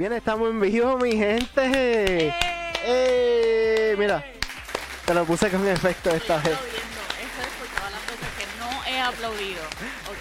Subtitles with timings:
[0.00, 2.32] Bien, estamos en vivo, mi gente.
[2.86, 3.94] ¡Eh!
[3.98, 4.24] Mira,
[5.04, 6.46] te lo puse con efecto esta vez.
[6.46, 9.60] Eso es por todas las veces que no he aplaudido.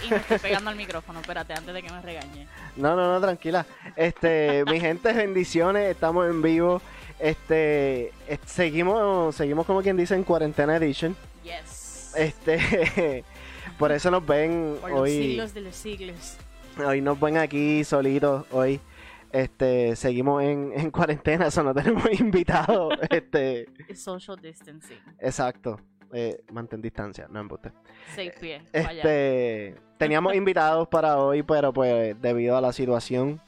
[0.05, 2.45] Y me estoy pegando al micrófono, espérate, antes de que me regañe.
[2.75, 3.65] No, no, no, tranquila.
[3.95, 6.81] Este, mi gente, bendiciones, estamos en vivo.
[7.17, 11.15] Este, eh, seguimos, seguimos como quien dice en cuarentena edition.
[11.41, 12.11] Yes.
[12.17, 13.23] Este,
[13.79, 15.11] por eso nos ven por los hoy.
[15.11, 16.35] siglos de los siglos.
[16.85, 18.81] Hoy nos ven aquí solitos hoy.
[19.31, 22.93] Este, seguimos en, en cuarentena, eso no tenemos invitados.
[23.09, 24.97] Este, Social distancing.
[25.19, 25.79] exacto.
[26.11, 27.71] Eh, mantén distancia, no embuste.
[28.15, 28.63] Seis pies.
[28.73, 28.89] Vaya.
[28.89, 33.39] Este, teníamos invitados para hoy, pero pues debido a la situación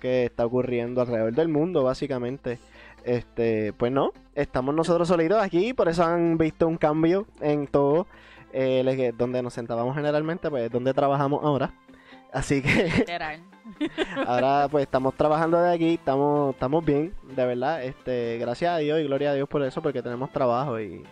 [0.00, 2.58] que está ocurriendo alrededor del mundo, básicamente,
[3.04, 8.06] este, pues no, estamos nosotros solitos aquí, por eso han visto un cambio en todo,
[8.52, 11.72] eh, donde nos sentábamos generalmente, pues donde trabajamos ahora.
[12.34, 13.40] Así que Literal.
[14.26, 19.00] ahora pues estamos trabajando de aquí, estamos, estamos bien, de verdad, este, gracias a Dios
[19.00, 21.02] y gloria a Dios por eso, porque tenemos trabajo y,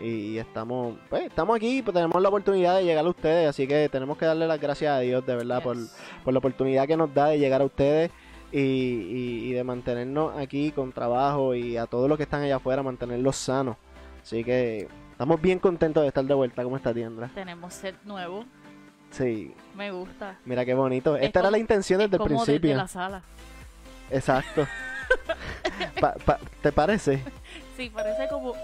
[0.00, 3.88] y estamos pues estamos aquí pues tenemos la oportunidad de llegar a ustedes así que
[3.88, 5.94] tenemos que darle las gracias a Dios de verdad por, Yes.
[6.24, 8.10] por la oportunidad que nos da de llegar a ustedes
[8.50, 12.56] y, y- y de mantenernos aquí con trabajo y a todos los que están allá
[12.56, 13.76] afuera mantenerlos sanos
[14.22, 18.44] así que estamos bien contentos de estar de vuelta como está tienda Tenemos set nuevo.
[19.12, 20.36] Sí Me gusta.
[20.44, 23.22] mira qué bonito Es esta era la intención Es desde el principio desde la sala.
[24.10, 24.66] exacto
[26.00, 27.22] Pa- pa- ¿te parece?
[27.76, 28.54] Sí, parece como.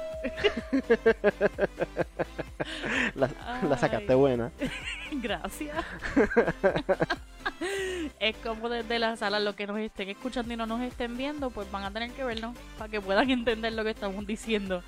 [3.15, 3.29] La,
[3.69, 4.51] la sacaste buena
[5.13, 5.85] Gracias.
[8.21, 11.51] es como desde la sala, los que nos estén escuchando y no nos estén viendo,
[11.51, 14.83] pues van a tener que vernos para que puedan entender lo que estamos diciendo.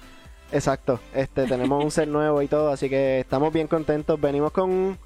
[0.52, 4.20] Exacto, este tenemos un set nuevo y todo, así que estamos bien contentos.
[4.20, 4.98] Venimos con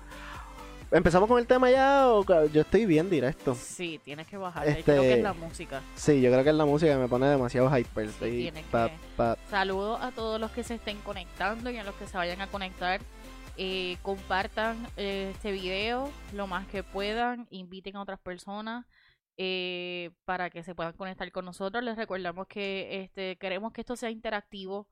[0.90, 3.54] ¿Empezamos con el tema ya o yo estoy bien directo?
[3.54, 4.70] Sí, tienes que bajarle.
[4.70, 5.82] Este- Creo que es la música.
[5.96, 8.04] Sí, yo creo que es la música que me pone demasiado hyper.
[8.06, 11.84] Estoy tiene pa- que- pa- Saludos a todos los que se estén conectando y a
[11.84, 13.00] los que se vayan a conectar.
[13.56, 17.46] Eh, compartan eh, este video lo más que puedan.
[17.50, 18.86] Inviten a otras personas
[19.36, 21.82] eh, para que se puedan conectar con nosotros.
[21.82, 24.86] Les recordamos que este, queremos que esto sea interactivo.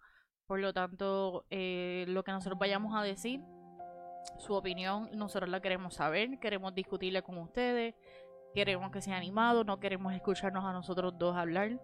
[0.49, 3.41] Por lo tanto, eh, lo que nosotros vayamos a decir,
[4.39, 6.39] su opinión, nosotros la queremos saber.
[6.39, 7.95] Queremos discutirla con ustedes.
[8.55, 9.65] Queremos que sea animado.
[9.65, 11.81] No queremos escucharnos a nosotros dos hablar.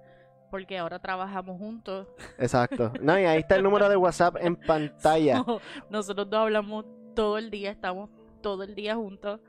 [0.50, 2.09] Porque ahora trabajamos juntos.
[2.38, 2.93] exacto.
[3.00, 5.44] No, y ahí está el número de WhatsApp en pantalla.
[5.91, 8.09] Nosotros dos hablamos todo el día, estamos
[8.41, 9.41] todo el día juntos.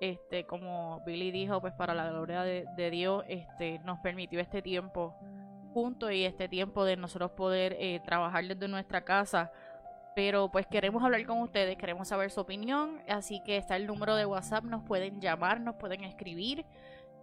[0.00, 4.62] Este, como Billy dijo, pues para la gloria de, de Dios, este, nos permitió este
[4.62, 5.14] tiempo
[5.72, 9.52] juntos y este tiempo de nosotros poder eh, trabajar desde nuestra casa.
[10.16, 14.16] Pero pues queremos hablar con ustedes, queremos saber su opinión, así que está el número
[14.16, 16.64] de WhatsApp, nos pueden llamar, nos pueden escribir.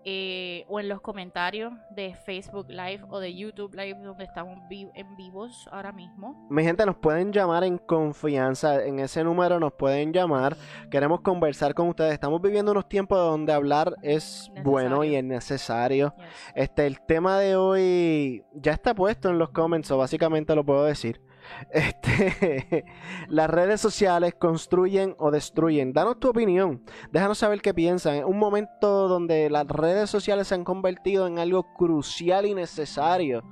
[0.09, 4.89] eh, o en los comentarios de Facebook Live o de YouTube Live, donde estamos vi-
[4.93, 6.47] en vivos ahora mismo.
[6.49, 8.85] Mi gente, nos pueden llamar en confianza.
[8.85, 10.55] En ese número nos pueden llamar.
[10.89, 12.13] Queremos conversar con ustedes.
[12.13, 16.13] Estamos viviendo unos tiempos donde hablar es bueno y es necesario.
[16.17, 16.25] Yes.
[16.55, 20.85] Este, el tema de hoy ya está puesto en los comments, o básicamente lo puedo
[20.85, 21.19] decir.
[21.71, 22.85] Este,
[23.27, 25.93] las redes sociales construyen o destruyen.
[25.93, 26.83] Danos tu opinión.
[27.11, 28.15] Déjanos saber qué piensan.
[28.15, 33.43] Es un momento donde las redes sociales se han convertido en algo crucial y necesario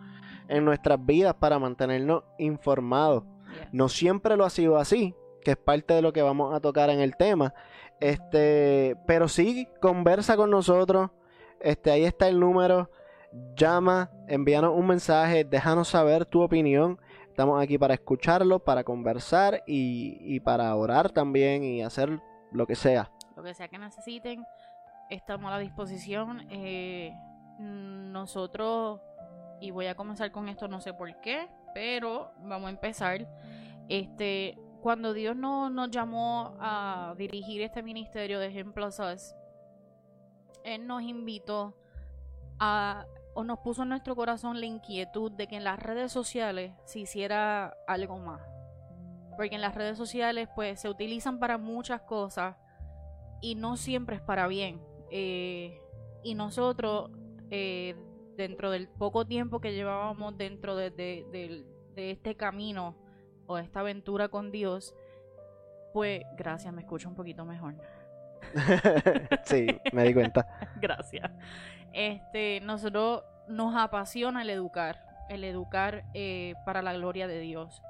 [0.48, 3.24] en nuestras vidas para mantenernos informados.
[3.72, 6.90] No siempre lo ha sido así, que es parte de lo que vamos a tocar
[6.90, 7.54] en el tema.
[8.00, 11.12] Este, pero sí, conversa con nosotros.
[11.60, 12.90] Este, ahí está el número.
[13.56, 17.00] Llama, envíanos un mensaje, déjanos saber tu opinión.
[17.36, 22.22] Estamos aquí para escucharlo, para conversar y, y para orar también y hacer
[22.54, 23.12] lo que sea.
[23.36, 24.46] lo que sea que necesiten,
[25.10, 26.48] estamos a la disposición.
[26.50, 27.14] Eh,
[27.60, 29.02] nosotros,
[29.60, 33.28] y voy a comenzar con esto, no sé por qué, pero vamos a empezar.
[33.90, 39.02] Este, cuando Dios no, nos llamó a dirigir este ministerio de Ejemplos
[40.64, 41.76] Él nos invitó
[42.60, 43.06] a,
[43.36, 47.00] o nos puso en nuestro corazón la inquietud de que en las redes sociales se
[47.00, 48.42] hiciera algo más.
[49.36, 52.56] Porque en las redes sociales, pues, se utilizan para muchas cosas
[53.42, 54.82] y no siempre es para bien.
[55.12, 55.80] Eh,
[56.24, 57.12] y nosotros,
[57.52, 57.96] eh,
[58.38, 61.66] dentro del poco tiempo que llevábamos dentro de, de-
[61.98, 62.96] este camino
[63.48, 64.96] o esta aventura con Dios,
[65.94, 67.76] pues gracias, me escucho un poquito mejor.
[69.44, 70.48] sí, me di cuenta.
[70.82, 71.32] gracias.
[71.94, 75.00] Este, nosotros nos apasiona el educar,
[75.30, 77.82] el educar eh, para la gloria de Dios.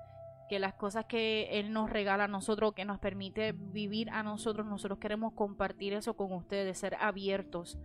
[0.50, 4.66] Que las cosas que Él nos regala a nosotros, que nos permite vivir a nosotros,
[4.68, 7.80] nosotros queremos compartir eso con ustedes, ser abiertos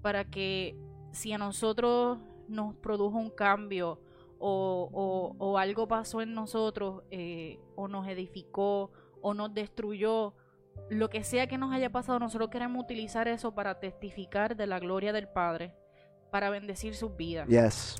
[0.00, 0.76] para que
[1.12, 2.18] si a nosotros
[2.48, 4.00] nos produjo un cambio
[4.38, 10.34] o, algo pasó en nosotros eh, o nos edificó o nos destruyó,
[10.88, 14.78] lo que sea que nos haya pasado, nosotros queremos utilizar eso para testificar de la
[14.78, 15.74] gloria del Padre,
[16.30, 17.48] para bendecir sus vidas.
[17.48, 17.96] Yes.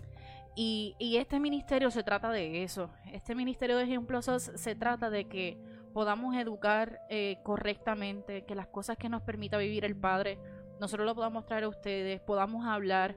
[0.54, 2.90] Y, y, este ministerio se trata de eso.
[3.12, 5.56] Este ministerio de ejemplos se trata de que
[5.92, 10.38] podamos educar eh, correctamente, que las cosas que nos permita vivir el Padre,
[10.80, 13.16] nosotros lo podamos traer a ustedes, podamos hablar,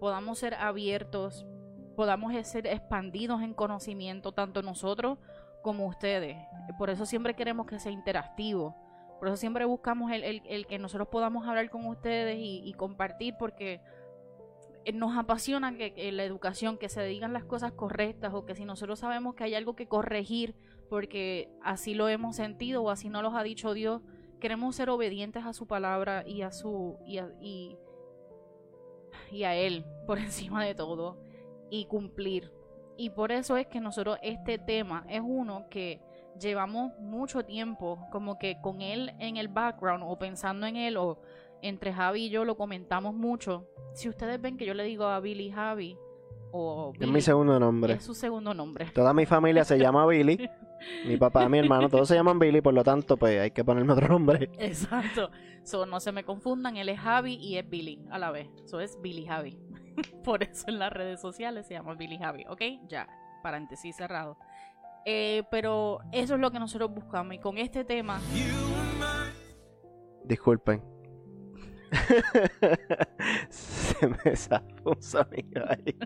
[0.00, 1.46] podamos ser abiertos,
[1.96, 5.18] podamos ser expandidos en conocimiento, tanto nosotros
[5.62, 6.36] como ustedes.
[6.78, 8.76] Por eso siempre queremos que sea interactivo.
[9.18, 13.80] Por eso siempre buscamos el, que nosotros podamos hablar con ustedes y, compartir, porque
[14.94, 19.00] nos apasiona que, la educación, que se digan las cosas correctas o que si nosotros
[19.00, 20.54] sabemos que hay algo que corregir,
[20.88, 24.02] porque así lo hemos sentido o así nos lo ha dicho Dios,
[24.40, 27.76] queremos ser obedientes a su palabra y a su y a, y
[29.42, 31.18] a él por encima de todo
[31.70, 32.52] y cumplir.
[32.96, 36.00] Y por eso es que nosotros este tema es uno que
[36.38, 41.20] llevamos mucho tiempo como que con él en el background o pensando en él o
[41.62, 43.68] entre Javi y yo lo comentamos mucho.
[43.94, 45.98] Si ustedes ven que yo le digo a Billy Javi
[46.52, 47.94] o es mi segundo nombre.
[47.94, 48.86] Es su segundo nombre.
[48.94, 50.48] Toda mi familia se llama Billy.
[51.06, 53.92] mi papá, mi hermano, todos se llaman Billy, por lo tanto, pues hay que ponerme
[53.92, 54.50] otro nombre.
[54.58, 55.30] Exacto.
[55.62, 58.48] So, no se me confundan, él es Javi y es Billy a la vez.
[58.64, 59.58] Eso es Billy Javi.
[60.24, 62.62] por eso en las redes sociales se llama Billy Javi, ¿ok?
[62.88, 63.08] Ya,
[63.42, 64.38] paréntesis cerrado.
[65.10, 68.20] Eh, pero eso es lo que nosotros buscamos y con este tema...
[70.22, 70.82] Disculpen.
[73.48, 75.96] Se me zafó un sonido ahí.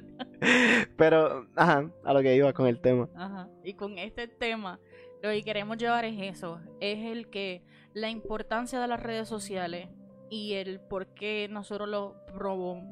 [0.96, 3.08] Pero, ajá, a lo que iba con el tema.
[3.16, 3.49] Ajá.
[3.64, 4.78] Y con este tema,
[5.20, 6.60] lo que queremos llevar es eso.
[6.78, 7.64] Es el que
[7.94, 9.88] la importancia de las redes sociales
[10.31, 12.25] y el por qué nosotros lo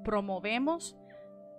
[0.03, 0.97] promovemos,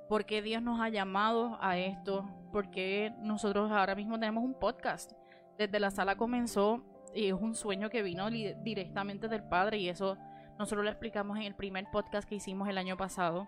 [0.09, 5.12] por qué Dios nos ha llamado a esto, porque nosotros ahora mismo tenemos un podcast.
[5.57, 6.83] Desde la sala comenzó
[7.13, 10.18] y es un sueño que vino directamente del Padre y eso
[10.57, 13.48] nosotros lo explicamos en el primer podcast que hicimos el año pasado.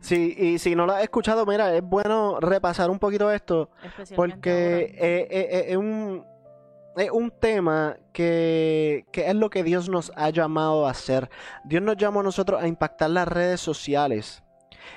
[0.00, 3.70] Sí, y si no lo has escuchado, mira, es bueno repasar un poquito esto,
[4.14, 4.94] porque
[5.68, 6.26] es, un,
[6.96, 11.30] es un tema que, que, es lo que Dios nos ha llamado a hacer.
[11.64, 14.42] Dios nos llamó a nosotros a impactar las redes sociales.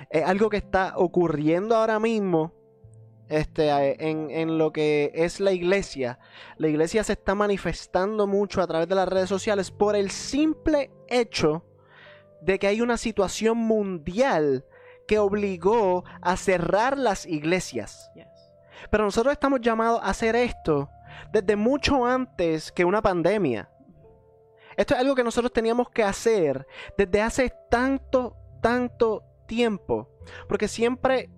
[0.09, 2.51] Es algo que está ocurriendo ahora mismo
[3.29, 3.69] este,
[4.07, 6.19] en, en, lo que es la iglesia.
[6.57, 10.91] La iglesia se está manifestando mucho a través de las redes sociales por el simple
[11.07, 11.65] hecho
[12.41, 14.65] de que hay una situación mundial
[15.07, 18.12] que obligó a cerrar las iglesias.
[18.89, 20.89] Pero nosotros estamos llamados a hacer esto
[21.31, 23.69] desde mucho antes que una pandemia.
[24.75, 30.09] Esto es algo que nosotros teníamos que hacer desde hace tanto, tanto tiempo.
[30.47, 31.31] Porque siempre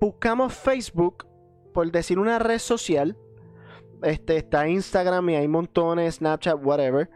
[0.00, 1.29] buscamos Facebook
[1.72, 3.16] por decir una red social,
[4.02, 7.10] este, está Instagram y hay montones, Snapchat, whatever.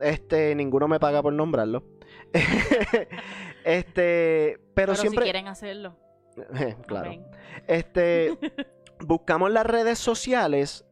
[0.00, 1.84] Este, ninguno me paga por nombrarlo.
[3.64, 5.22] este, pero, siempre.
[5.22, 5.96] Si quieren hacerlo.
[6.86, 7.24] claro.
[7.66, 8.36] Este,
[9.00, 10.84] buscamos las redes sociales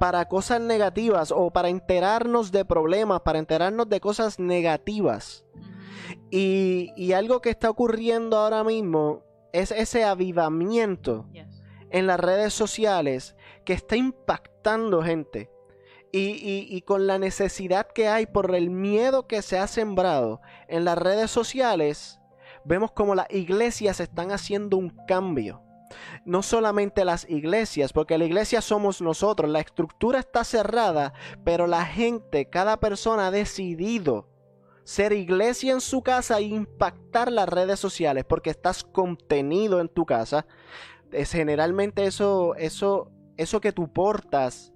[0.00, 5.44] para cosas negativas o para enterarnos de problemas, para enterarnos de cosas negativas.
[6.30, 11.26] y, y, algo que está ocurriendo ahora mismo es ese avivamiento
[11.90, 15.50] en las redes sociales que está impactando gente.
[16.10, 20.96] Y, con la necesidad que hay por el miedo que se ha sembrado en las
[20.96, 22.18] redes sociales,
[22.64, 25.62] vemos como las iglesias están haciendo un cambio.
[26.24, 31.12] No solamente las iglesias, porque la iglesia somos nosotros, la estructura está cerrada,
[31.44, 34.28] pero la gente, cada persona ha decidido
[34.84, 40.06] ser iglesia en su casa e impactar las redes sociales, porque estás contenido en tu
[40.06, 40.46] casa,
[41.12, 44.72] es generalmente eso, eso, eso que tú portas,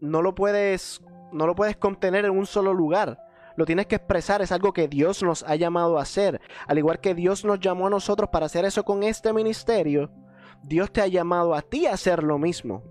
[0.00, 1.02] no lo puedes,
[1.32, 3.18] no lo puedes contener en un solo lugar.
[3.56, 6.40] Lo tienes que expresar, es algo que Dios nos ha llamado a hacer.
[6.66, 10.10] Al igual que Dios nos llamó a nosotros para hacer eso con este ministerio,
[10.62, 12.82] Dios te ha llamado a ti a hacer lo mismo.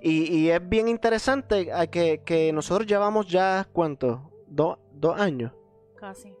[0.00, 4.30] Y, es bien interesante que, que nosotros llevamos ya, ¿cuánto?
[4.46, 5.52] ¿Dos años?
[5.98, 6.34] Casi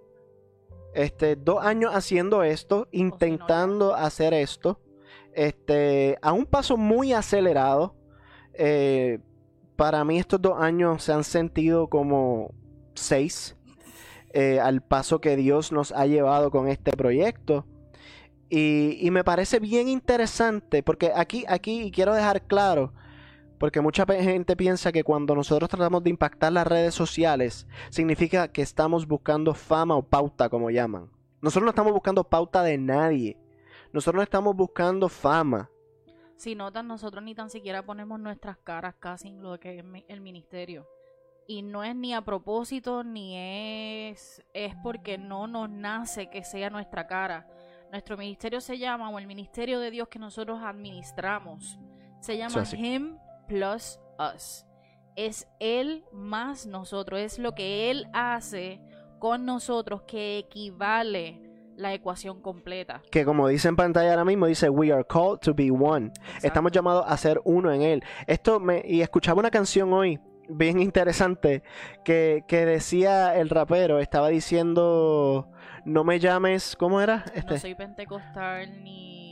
[0.94, 4.80] este, dos años haciendo esto, intentando hacer esto,
[5.32, 7.94] este, a un paso muy acelerado.
[8.54, 9.18] Eh,
[9.76, 12.54] para mí estos dos años se han sentido como
[12.94, 13.56] seis
[14.32, 17.66] eh, al paso que Dios nos ha llevado con este proyecto.
[18.48, 22.92] Y, y, me parece bien interesante porque aquí, aquí quiero dejar claro,
[23.58, 28.62] porque mucha gente piensa que cuando nosotros tratamos de impactar las redes sociales, significa que
[28.62, 31.10] estamos buscando fama o pauta, como llaman.
[31.40, 33.38] Nosotros no estamos buscando pauta de nadie.
[33.92, 35.70] Nosotros no estamos buscando fama.
[36.36, 40.20] Si notan, nosotros ni tan siquiera ponemos nuestras caras casi en lo que es el
[40.20, 40.88] ministerio.
[41.46, 46.70] Y no es ni a propósito, ni es, es porque no nos nace que sea
[46.70, 47.46] nuestra cara.
[47.92, 51.78] Nuestro ministerio se llama, o el ministerio de Dios que nosotros administramos,
[52.20, 54.66] se llama Him plus Us.
[55.16, 58.80] Es Él más nosotros, es lo que Él hace
[59.18, 61.40] con nosotros que equivale
[61.76, 63.02] la ecuación completa.
[63.10, 66.12] Que como dice en pantalla ahora mismo, dice, we are called to be one.
[66.42, 68.04] Estamos llamados a ser uno en Él.
[68.26, 71.62] Esto me, y escuchaba una canción hoy bien interesante
[72.04, 75.50] que, que decía el rapero, estaba diciendo,
[75.84, 77.24] no me llames, ¿cómo era?
[77.34, 79.23] Este, no soy pentecostal ni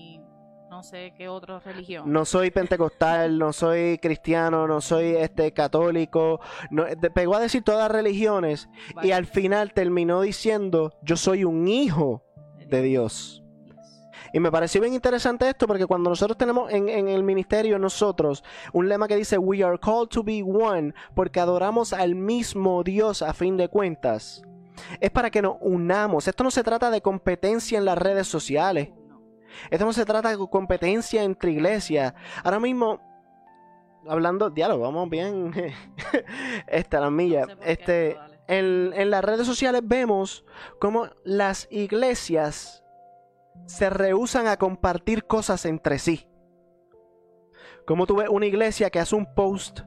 [0.83, 2.13] no sé qué otra religión.
[2.13, 6.41] No soy pentecostal, no soy cristiano, no soy este católico.
[6.73, 8.69] No, pegó a decir todas las religiones
[9.01, 12.25] y al final terminó diciendo, yo soy un hijo
[12.67, 13.45] de Dios.
[14.33, 18.89] Y me pareció bien interesante esto porque cuando nosotros tenemos en, el ministerio nosotros un
[18.89, 23.35] lema que dice We are called to be one porque adoramos al mismo Dios a
[23.35, 24.43] fin de cuentas.
[24.99, 26.27] Es para que nos unamos.
[26.27, 28.89] Esto no se trata de competencia en las redes sociales.
[29.71, 32.15] Esto no se trata de competencia entre iglesias.
[32.45, 33.01] Ahora mismo,
[34.07, 35.53] hablando, diálogo, vamos bien.
[36.67, 37.47] Esta, la milla.
[37.65, 38.19] este,
[38.49, 40.45] en, en las redes sociales vemos
[40.81, 42.85] cómo las iglesias
[43.67, 46.29] se rehusan a compartir cosas entre sí.
[47.87, 49.81] Como tú ves una iglesia que hace un post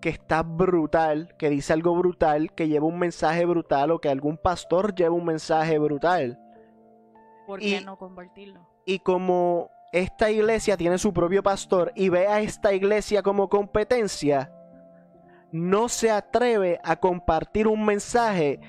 [0.00, 4.36] que está brutal, que dice algo brutal, que lleva un mensaje brutal o que algún
[4.36, 6.38] pastor lleva un mensaje brutal.
[7.46, 8.67] ¿Por qué no compartirlo?
[8.88, 14.50] Y como esta iglesia tiene su propio pastor y ve a esta iglesia como competencia,
[15.52, 18.60] no se atreve a compartir un mensaje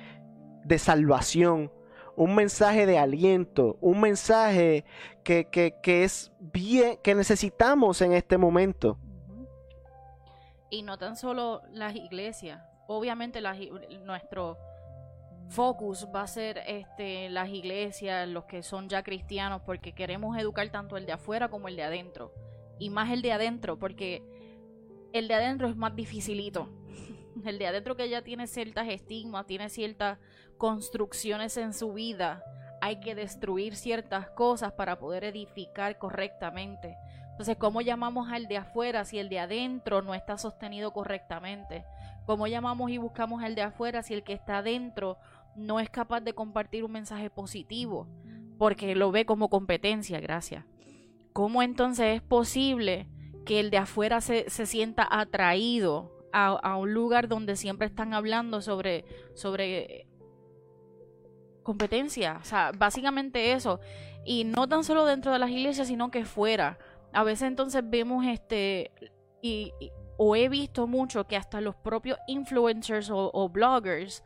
[0.66, 1.72] de salvación,
[2.18, 4.84] un mensaje de aliento, un mensaje
[5.24, 9.00] que, que, es bien, que necesitamos en este momento.
[10.70, 13.42] Y no tan solo las iglesias, obviamente
[14.04, 14.58] nuestro
[15.50, 20.70] focus va a ser este, las iglesias, los que son ya cristianos, porque queremos educar
[20.70, 22.34] tanto el de afuera como el de adentro.
[22.78, 24.24] Y más el de adentro, porque
[25.12, 26.70] el de adentro es más dificilito.
[27.46, 30.20] El de adentro que ya tiene ciertas estigmas, tiene ciertas
[30.58, 32.44] construcciones en su vida,
[32.82, 36.98] hay que destruir ciertas cosas para poder edificar correctamente.
[37.32, 41.86] Entonces, ¿cómo llamamos al de afuera si el de adentro no está sostenido correctamente?
[42.26, 45.18] ¿Cómo llamamos y buscamos al de afuera si el que está adentro
[45.56, 48.08] no es capaz de compartir un mensaje positivo?
[48.58, 50.66] Porque lo ve como competencia, gracias.
[51.34, 53.08] ¿Cómo entonces es posible
[53.46, 58.14] que el de afuera se, se sienta atraído a, a, un lugar donde siempre están
[58.14, 60.10] hablando sobre, sobre
[61.70, 62.40] competencia.
[62.42, 63.80] O sea, básicamente eso.
[64.26, 66.80] Y no tan solo dentro de las iglesias, sino que fuera.
[67.14, 68.92] A veces entonces vemos este,
[69.42, 69.72] y,
[70.18, 74.24] o he visto mucho que hasta los propios influencers o, bloggers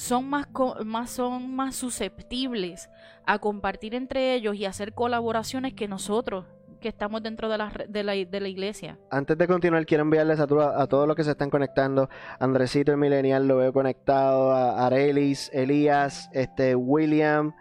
[0.00, 0.48] son más,
[0.84, 2.88] más, son más susceptibles
[3.26, 6.46] a compartir entre ellos y hacer colaboraciones que nosotros
[6.80, 8.98] que estamos dentro de la, de la, de la iglesia.
[9.10, 12.08] Antes de continuar, quiero enviarles a, a, todos los que se están conectando.
[12.38, 14.52] Andresito el Millennial lo veo conectado.
[14.52, 17.54] A Arelis, Elías, este, William,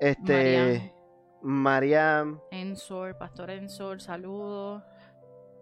[0.00, 0.94] este,
[1.42, 2.40] Mariam.
[2.50, 4.82] Ensor, Pastor Ensor, saludos.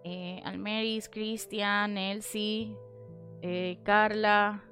[0.05, 2.77] Eh, Almeris, Cristian, Elsie,
[3.43, 4.63] eh, Carla.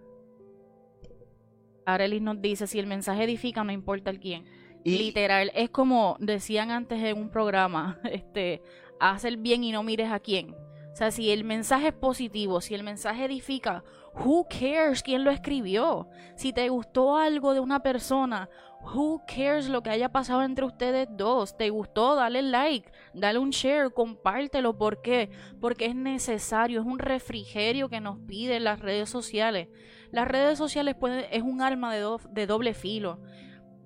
[1.95, 4.45] Arelis nos dice, si el mensaje edifica, no importa el quién.
[4.85, 8.63] Literal, es como decían antes en un programa, este,
[8.99, 10.55] haz el bien y no mires a quién.
[10.93, 15.31] O sea, si el mensaje es positivo, si el mensaje edifica, who cares quién lo
[15.31, 16.09] escribió?
[16.37, 18.49] Si te gustó algo de una persona,
[18.83, 21.57] who cares lo que haya pasado entre ustedes dos?
[21.57, 22.17] ¿Te gustó?
[22.17, 24.77] Dale like, dale un share, compártelo.
[24.77, 25.31] ¿Por qué?
[25.61, 29.69] Porque es necesario, es un refrigerio que nos piden las redes sociales.
[30.13, 33.21] Las redes sociales pueden, es un arma de, doble filo.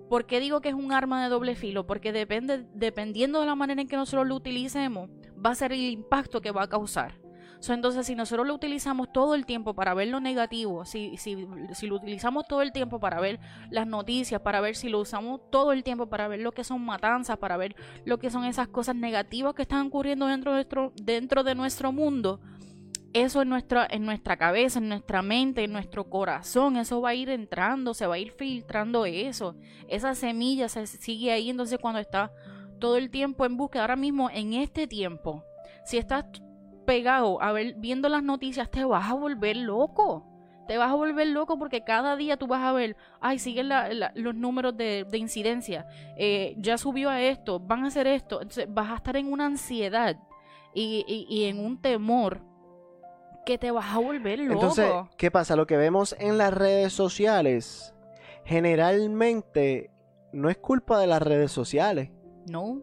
[0.09, 1.85] ¿Por qué digo que es un arma de doble filo?
[1.85, 5.09] Porque depende, dependiendo de la manera en que nosotros lo utilicemos,
[5.43, 7.19] va a ser el impacto que va a causar.
[7.67, 11.87] entonces, si nosotros lo utilizamos todo el tiempo para ver lo negativo, si, si, si,
[11.87, 13.39] lo utilizamos todo el tiempo para ver
[13.71, 16.85] las noticias, para ver si lo usamos todo el tiempo para ver lo que son
[16.85, 20.93] matanzas, para ver lo que son esas cosas negativas que están ocurriendo dentro de nuestro,
[21.01, 22.39] dentro de nuestro mundo,
[23.15, 27.15] eso en nuestra, en nuestra cabeza, en nuestra mente, en nuestro corazón, eso va a
[27.15, 29.55] ir entrando, se va a ir filtrando eso.
[29.87, 32.31] Esa semilla se sigue ahí, entonces cuando está
[32.79, 35.43] todo el tiempo en búsqueda, ahora mismo en este tiempo,
[35.85, 36.25] si estás
[36.85, 40.25] pegado a ver, viendo las noticias, te vas a volver loco.
[40.67, 43.69] te vas a volver loco porque cada día tú vas a ver, ay, siguen
[44.15, 45.85] los números de, de incidencia,
[46.17, 48.41] eh, ya subió a esto, van a hacer esto.
[48.41, 50.17] Entonces vas a estar en una ansiedad
[50.73, 52.41] y- y en un temor
[53.45, 54.53] que te vas a volver loco.
[54.53, 55.55] Entonces, ¿qué pasa?
[55.55, 57.93] Lo que vemos en las redes sociales
[58.43, 59.91] generalmente
[60.31, 62.09] no es culpa de las redes sociales.
[62.47, 62.81] no,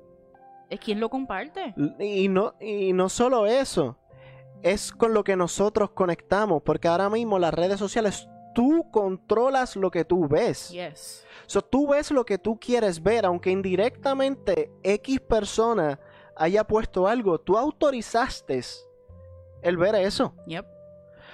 [0.71, 1.75] es quien lo comparte.
[2.01, 3.99] Y no, y no solo eso,
[4.63, 9.91] es con lo que nosotros conectamos, porque ahora mismo las redes sociales, tú controlas lo
[9.91, 10.71] que tú ves.
[10.71, 11.27] Yes.
[11.45, 16.01] So, tú ves lo que tú quieres ver, aunque indirectamente X persona
[16.37, 18.63] haya puesto algo, tú autorizaste
[19.63, 20.35] el ver eso.
[20.47, 20.67] Yep.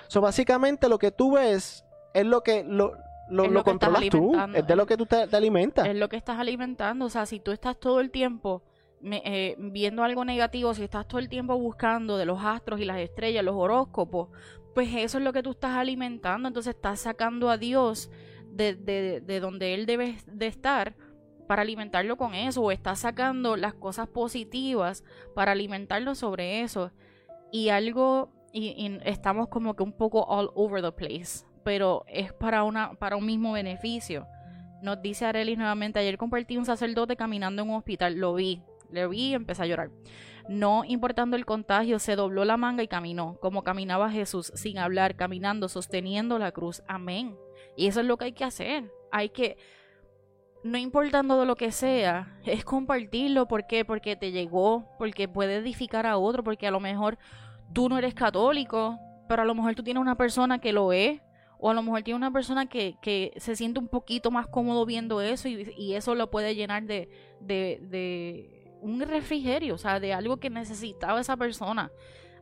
[0.09, 2.93] So, básicamente lo que tú ves es lo que lo,
[3.29, 5.37] lo, Es lo lo que estás controlas tú, es de lo que tú te, te
[5.37, 5.87] alimentas.
[5.87, 7.05] Es lo que estás alimentando.
[7.07, 8.63] O sea, si tú estás todo el tiempo
[9.01, 12.85] me- eh, viendo algo negativo, si estás todo el tiempo buscando de los astros y
[12.85, 14.29] las estrellas, los horóscopos,
[14.75, 16.49] pues eso es lo que tú estás alimentando.
[16.49, 18.11] Entonces estás sacando a Dios
[18.51, 20.97] de, de, de donde Él debe de estar
[21.47, 22.63] para alimentarlo con eso.
[22.63, 25.05] O estás sacando las cosas positivas
[25.35, 26.93] para alimentarlo sobre eso.
[27.51, 31.45] Y algo, y, estamos como que un poco all over the place.
[31.65, 34.27] Pero es para, una, para un mismo beneficio.
[34.83, 39.09] Nos dice Arelis nuevamente, ayer compartí un sacerdote caminando en un hospital, lo vi, lo
[39.09, 39.91] vi y empecé a llorar.
[40.49, 45.17] No importando el contagio, se dobló la manga y caminó, como caminaba Jesús, sin hablar,
[45.17, 46.83] caminando, sosteniendo la cruz.
[46.89, 47.37] Amén.
[47.77, 48.91] Y eso es lo que hay que hacer.
[49.11, 49.59] Hay que,
[50.65, 53.47] no importando de lo que sea, es compartirlo.
[53.47, 53.85] ¿Por qué?
[53.85, 57.19] Porque te llegó, porque puede edificar a otro, porque a lo mejor
[57.73, 58.99] tú no eres católico,
[59.29, 61.21] pero a lo mejor tú tienes una persona que lo es,
[61.59, 64.87] o a lo mejor tiene una persona que, que se siente un poquito más cómodo
[64.87, 67.09] viendo eso y, y eso lo puede llenar de,
[67.41, 71.91] de, de un refrigerio, o sea, de algo que necesitaba esa persona.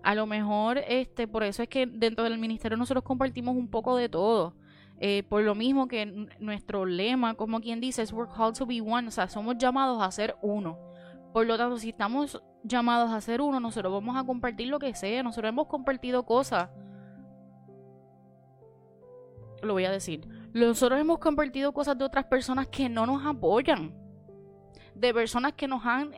[0.03, 3.97] A lo mejor, este, por eso es que dentro del ministerio nosotros compartimos un poco
[3.97, 4.55] de todo.
[4.99, 6.07] Eh, por lo mismo que
[6.39, 10.03] nuestro lema, como quien dice, es We're called to be one, o sea, somos llamados
[10.03, 10.79] a ser uno.
[11.33, 14.95] Por lo tanto, si estamos llamados a ser uno, nosotros vamos a compartir lo que
[14.95, 15.23] sea.
[15.23, 16.71] Nosotros hemos compartido cosas
[19.63, 20.27] lo voy a decir.
[20.53, 23.95] Nosotros hemos compartido cosas de otras personas que no nos apoyan.
[24.95, 26.15] De personas que nos han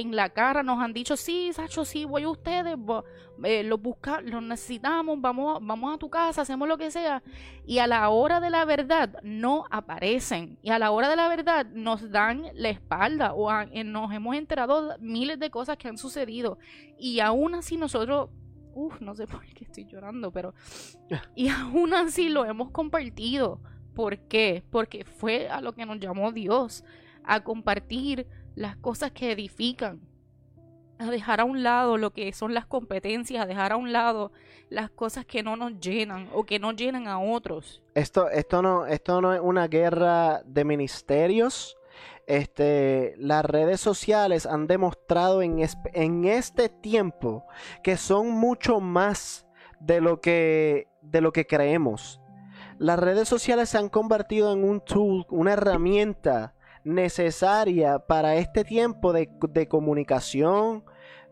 [0.00, 2.76] en la cara, nos han dicho, sí, Sacho, sí, voy a ustedes,
[3.44, 7.22] eh, los busca, los necesitamos, vamos, vamos a tu casa, hacemos lo que sea.
[7.66, 10.58] Y a la hora de la verdad no aparecen.
[10.62, 14.12] Y a la hora de la verdad nos dan la espalda o a- eh, nos
[14.12, 16.58] hemos enterado miles de cosas que han sucedido.
[16.98, 18.30] Y aún así nosotros,
[18.74, 20.54] uff, no sé por qué estoy llorando, pero
[21.34, 23.60] y aún así lo hemos compartido.
[23.94, 24.62] ¿Por qué?
[24.70, 26.84] Porque fue a lo que nos llamó Dios,
[27.24, 30.00] a compartir las cosas que edifican,
[30.98, 34.32] a dejar a un lado lo que son las competencias, a dejar a un lado
[34.70, 37.82] las cosas que no nos llenan o que no llenan a otros.
[37.94, 41.76] Esto, esto no, esto no es una guerra de ministerios.
[42.26, 45.58] Este, las redes sociales han demostrado en,
[45.92, 47.44] en este tiempo
[47.84, 49.46] que son mucho más
[49.80, 52.20] de lo que, de lo que creemos.
[52.78, 56.55] Las redes sociales se han convertido en un tool, una herramienta
[56.86, 60.84] necesaria para este tiempo de, de comunicación,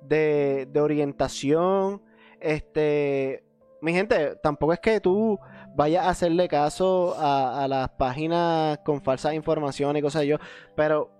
[0.03, 2.03] de, de orientación.
[2.41, 3.45] Este,
[3.81, 5.39] mi gente, tampoco es que tú
[5.77, 10.37] vayas a hacerle caso a, a las páginas con falsas informaciones y cosas de yo,
[10.75, 11.11] pero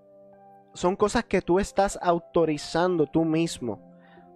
[0.75, 3.81] son cosas que tú estás autorizando tú mismo.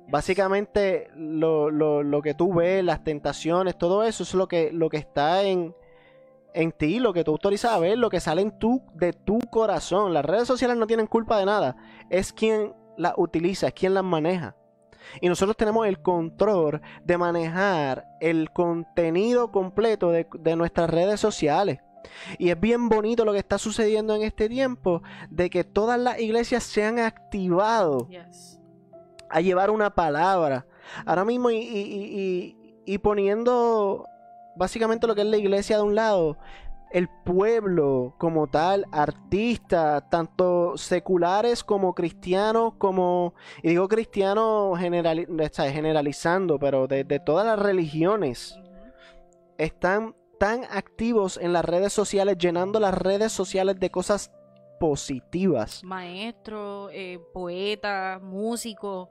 [0.08, 4.88] Básicamente lo, lo- lo que tú ves, las tentaciones, todo eso es lo que, lo
[4.88, 5.74] que está en,
[6.54, 9.38] en ti, lo que tú autorizas a ver, lo que sale en tu, de tu
[9.50, 10.12] corazón.
[10.14, 11.76] Las redes sociales no tienen culpa de nada,
[12.10, 14.56] es quien las utiliza, es quien las maneja.
[15.20, 21.78] Y nosotros tenemos el control de manejar el contenido completo de, de nuestras redes sociales.
[22.38, 26.18] Y es bien bonito lo que está sucediendo en este tiempo, de que todas las
[26.20, 28.58] iglesias se han activado Yes.
[29.30, 30.66] a llevar una palabra.
[31.06, 34.06] Ahora mismo y, y- y- y- y poniendo
[34.58, 36.36] básicamente lo que es la iglesia de un lado,
[36.90, 46.86] el pueblo como tal, artistas, tanto seculares como cristianos, como, y digo cristianos generalizando, pero
[46.86, 48.58] de, de todas las religiones,
[49.58, 54.30] están tan activos en las redes sociales, llenando las redes sociales de cosas
[54.80, 55.82] positivas.
[55.84, 59.08] Maestros, eh, poetas, músicos,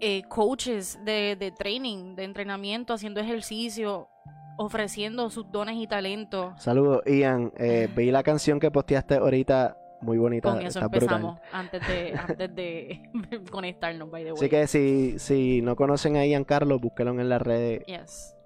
[0.00, 4.08] eh, coaches de, de training, de entrenamiento, haciendo ejercicio,
[4.56, 6.60] ofreciendo sus dones y talentos.
[6.62, 7.52] Saludos, Ian.
[7.56, 10.50] Eh, vi la canción que posteaste ahorita, muy bonita.
[10.50, 11.02] Con eso está brutal.
[11.02, 13.10] empezamos antes de, antes de
[13.50, 14.38] conectarnos, by the way.
[14.38, 17.84] Así que si, si no conocen a Ian Carlos, búsquenlo en las redes.
[17.86, 18.36] Yes.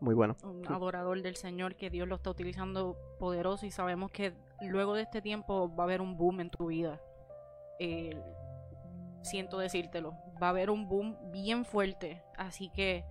[0.00, 0.36] muy bueno.
[0.42, 5.02] Un adorador del Señor, que Dios lo está utilizando poderoso y sabemos que luego de
[5.02, 7.00] este tiempo va a haber un boom en tu vida.
[7.80, 8.20] Eh,
[9.22, 13.04] siento decírtelo, va a haber un boom bien fuerte, así que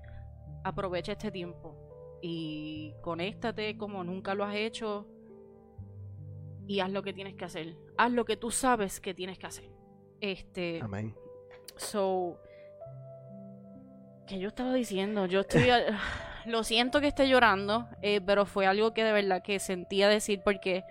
[0.64, 1.87] aprovecha este tiempo
[2.22, 5.08] y conéctate como nunca lo has hecho
[6.68, 7.78] y haz lo que tienes que hacer.
[7.98, 9.70] Haz lo que tú sabes que tienes que hacer.
[10.20, 10.80] Este.
[10.82, 11.16] Amén.
[11.78, 12.40] So.
[14.26, 15.68] Que yo estaba diciendo, yo estoy.
[16.46, 20.42] lo siento que esté llorando, eh, pero fue algo que de verdad que sentía decir
[20.44, 20.84] porque.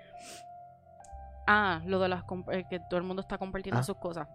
[1.47, 2.25] Ah, lo de las.
[2.53, 3.85] Eh, que todo el mundo está compartiendo Ah.
[3.85, 4.29] sus cosas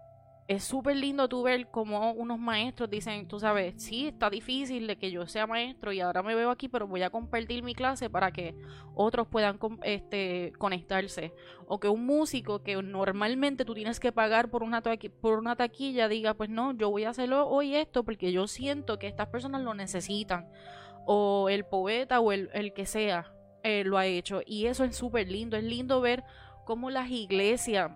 [0.52, 4.96] es súper lindo tú ver como unos maestros dicen, tú sabes, sí, está difícil de
[4.96, 8.10] que yo sea maestro y ahora me veo aquí, pero voy a compartir mi clase
[8.10, 8.54] para que
[8.94, 11.32] otros puedan este, conectarse.
[11.66, 14.82] O que un músico que normalmente tú tienes que pagar por una,
[15.22, 18.98] por una taquilla diga, pues no, yo voy a hacerlo hoy esto porque yo siento
[18.98, 20.48] que estas personas lo necesitan.
[21.06, 24.42] O el poeta o el, el que sea eh, lo ha hecho.
[24.44, 25.56] Y eso es súper lindo.
[25.56, 26.24] Es lindo ver
[26.66, 27.92] cómo las iglesias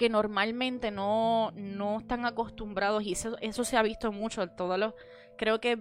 [0.00, 4.48] que normalmente no, no están acostumbrados y eso, eso se ha visto mucho.
[4.48, 4.94] Todos los,
[5.36, 5.78] creo que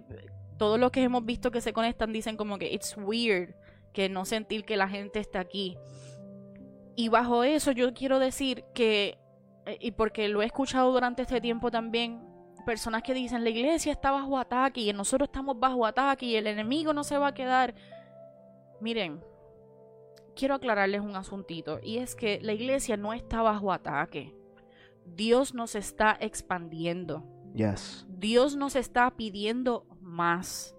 [0.57, 3.55] todos los que hemos visto que se conectan dicen como que it's weird
[3.93, 5.77] que no sentir que la gente está aquí.
[6.97, 9.17] Y bajo eso yo quiero decir que,
[9.65, 12.21] eh, y porque lo he escuchado durante este tiempo también,
[12.65, 16.45] personas que dicen la iglesia está bajo ataque y nosotros estamos bajo ataque y el
[16.45, 17.73] enemigo no se va a quedar.
[18.81, 19.21] Miren,
[20.39, 24.33] quiero aclararles un asuntito y es que la iglesia no está bajo ataque.
[25.05, 27.23] Dios nos está expandiendo.
[27.53, 28.05] Yes.
[28.07, 30.75] Dios nos está pidiendo más.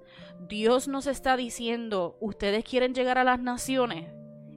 [0.48, 4.10] Dios nos está diciendo, ustedes quieren llegar a las naciones.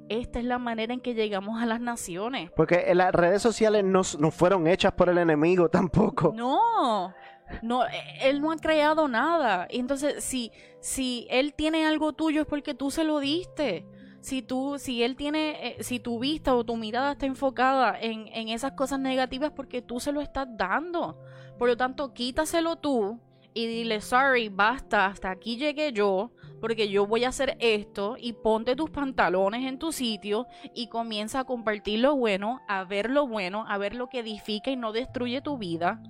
[0.07, 2.51] Esta es la manera en que llegamos a las naciones.
[2.51, 6.31] Porque las redes sociales no, no fueron hechas por el enemigo tampoco.
[6.33, 7.13] No,
[7.61, 7.83] no,
[8.21, 9.67] él no ha creado nada.
[9.69, 13.85] Entonces, si, si él tiene algo tuyo es porque tú se lo diste.
[14.23, 18.29] Si tú, si él tiene, eh, si tu vista o tu mirada está enfocada en,
[18.29, 21.19] en esas cosas negativas porque tú se lo estás dando.
[21.59, 23.19] Por lo tanto, quítaselo tú
[23.53, 26.31] y dile, sorry, basta, hasta aquí llegué yo,
[26.61, 31.41] porque yo voy a hacer esto y ponte tus pantalones en tu sitio y comienza
[31.41, 34.93] a compartir lo bueno, a ver lo bueno, a ver lo que edifica y no
[34.93, 36.01] destruye tu vida,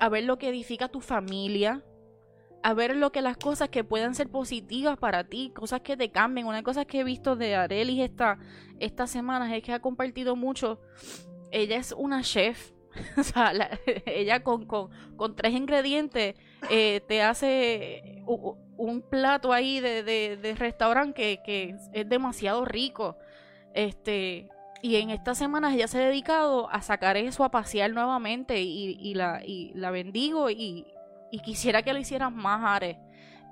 [0.00, 1.84] a ver lo que edifica tu familia,
[2.66, 6.10] a ver lo que las cosas que puedan ser positivas para ti, cosas que te
[6.10, 6.48] cambien.
[6.48, 8.38] Una cosa que he visto de Arelis esta,
[8.80, 10.80] estas semanas es que ha compartido mucho.
[11.52, 12.72] Ella es una chef.
[13.16, 13.70] O sea, la-
[14.06, 16.34] ella con, con, con tres ingredientes
[16.68, 23.16] eh, te hace un plato ahí de, de, de restaurante que, que es demasiado rico.
[23.74, 24.48] Este,
[24.82, 28.98] y en estas semanas ella se ha dedicado a sacar eso a pasear nuevamente y,
[29.00, 30.86] y la, y la bendigo y,
[31.30, 32.98] y quisiera que lo hicieran más, Are.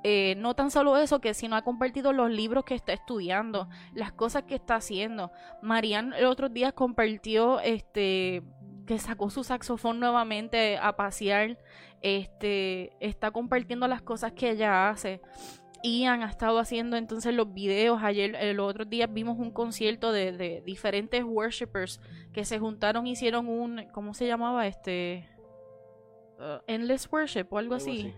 [0.06, 4.12] Eh, no tan solo eso, que sino ha compartido los libros que está estudiando, las
[4.12, 5.32] cosas que está haciendo.
[5.62, 8.42] Marian el otro día compartió este
[8.86, 11.58] que sacó su saxofón nuevamente a pasear.
[12.02, 15.22] Este está compartiendo las cosas que ella hace.
[15.82, 18.02] Ian ha estado haciendo entonces los videos.
[18.02, 21.98] Ayer, el otro día vimos un concierto de, de diferentes worshipers
[22.34, 24.66] que se juntaron, hicieron un, ¿cómo se llamaba?
[24.66, 25.28] Este,
[26.38, 28.00] uh, Endless Worship o algo Algo así.
[28.12, 28.14] así.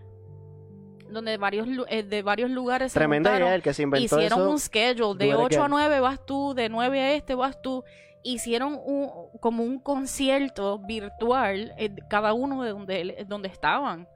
[1.09, 4.49] Donde varios, eh, de varios lugares se Tremenda idea el que se inventó hicieron eso.
[4.51, 5.71] un schedule de do it 8 a again.
[5.71, 7.83] 9 vas tú, de 9 a este vas tú.
[8.23, 14.07] Hicieron un, como un concierto virtual, eh, cada uno de donde, donde estaban.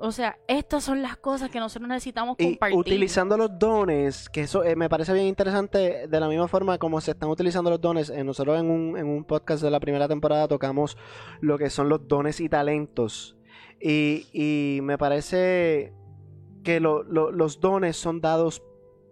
[0.00, 2.78] O sea, estas son las cosas que nosotros necesitamos Y compartir.
[2.78, 7.00] utilizando los dones, que eso eh, me parece bien interesante, de la misma forma como
[7.00, 10.06] se están utilizando los dones, eh, nosotros en un, en un podcast de la primera
[10.06, 10.96] temporada tocamos
[11.40, 13.34] lo que son los dones y talentos.
[13.80, 15.92] Y, y me parece
[16.64, 18.62] que lo- lo- los dones son dados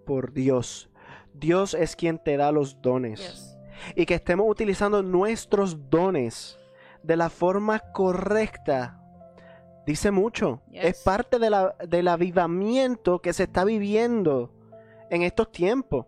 [0.05, 0.91] por Dios.
[1.35, 3.21] Dios es quien te da los dones.
[3.21, 3.57] Yes.
[3.95, 6.59] Y que estemos utilizando nuestros dones
[7.03, 9.01] de la forma correcta.
[9.87, 10.63] Dice mucho.
[10.71, 10.85] Yes.
[10.85, 14.51] Es parte de la- del avivamiento que se está viviendo
[15.11, 16.07] en estos tiempos.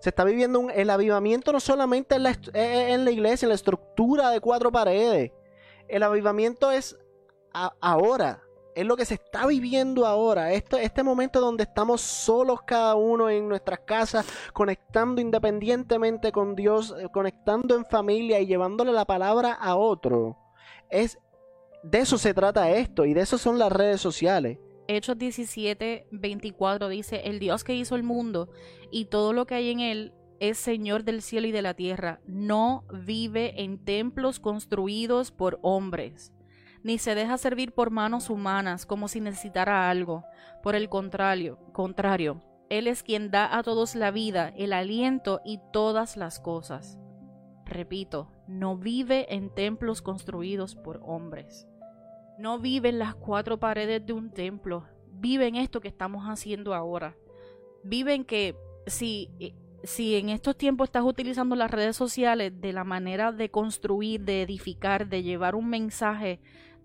[0.00, 3.46] Se está viviendo un- el avivamiento no solamente en la, est- eh, en la iglesia,
[3.46, 5.32] en la estructura de cuatro paredes.
[5.88, 6.98] El avivamiento es
[7.80, 8.42] ahora.
[8.74, 10.52] Es lo que se está viviendo ahora.
[10.52, 16.94] Este, este momento donde estamos solos cada uno en nuestras casas, conectando independientemente con Dios,
[16.98, 20.36] eh, conectando en familia y llevándole la palabra a otro.
[20.90, 21.18] Es
[21.82, 24.58] de eso se trata esto y de eso son las redes sociales.
[24.88, 28.50] Hechos 17, 24 dice, el Dios que hizo el mundo
[28.90, 32.20] y todo lo que hay en él es Señor del cielo y de la tierra.
[32.26, 36.32] No vive en templos construidos por hombres,
[36.86, 40.22] ni se deja servir por manos humanas como si necesitara algo.
[40.62, 45.58] Por el contrario, contrario, Él es quien da a todos la vida, el aliento y
[45.72, 47.00] todas las cosas.
[47.64, 51.66] Repito, no vive en templos construidos por hombres.
[52.38, 54.84] No vive en las cuatro paredes de un templo.
[55.10, 57.16] Vive en esto que estamos haciendo ahora.
[57.82, 58.54] Vive en que
[58.86, 63.50] si, eh, si en estos tiempos estás utilizando las redes sociales de la manera de
[63.50, 66.38] construir, de edificar, de llevar un mensaje,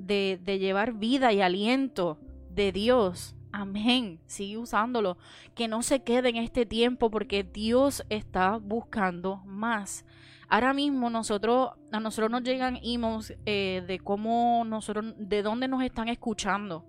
[0.05, 4.19] de, llevar vida y aliento de Dios, Amén.
[4.27, 5.17] Sigue usándolo.
[5.55, 10.05] Que no se quede en este tiempo porque Dios está buscando más.
[10.47, 15.83] Ahora mismo nosotros, a nosotros nos llegan emails eh, de cómo nosotros, de dónde nos
[15.83, 16.85] están escuchando.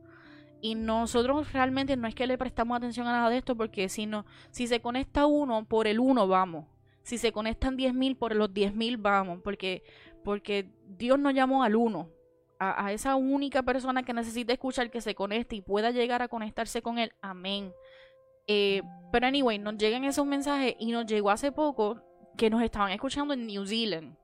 [0.61, 4.07] Y nosotros realmente no es que le prestamos atención a nada de esto, porque si
[4.07, 6.67] no, si se conecta uno, por el uno vamos.
[7.03, 9.41] Si se conectan diez mil, por los diez mil vamos.
[9.43, 9.83] Porque,
[10.23, 12.09] porque Dios nos llamó al uno.
[12.63, 16.29] A, a, esa única persona que necesita escuchar que se conecte y pueda llegar a
[16.29, 17.13] conectarse con él.
[17.21, 17.73] Amén.
[18.47, 22.03] Eh, pero anyway, nos llegan esos mensajes y nos llegó hace poco
[22.37, 24.17] que nos estaban escuchando en New Zealand.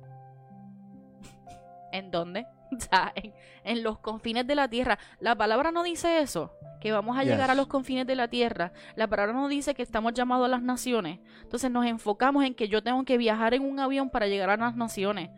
[1.92, 2.46] ¿En dónde?
[2.76, 4.98] O sea, en, en, los confines de la tierra.
[5.20, 8.72] La palabra no dice eso, que vamos a llegar a los confines de la tierra.
[8.96, 11.20] La palabra no dice que estamos llamados a las naciones.
[11.42, 14.56] Entonces nos enfocamos en que yo tengo que viajar en un avión para llegar a
[14.56, 15.30] las naciones.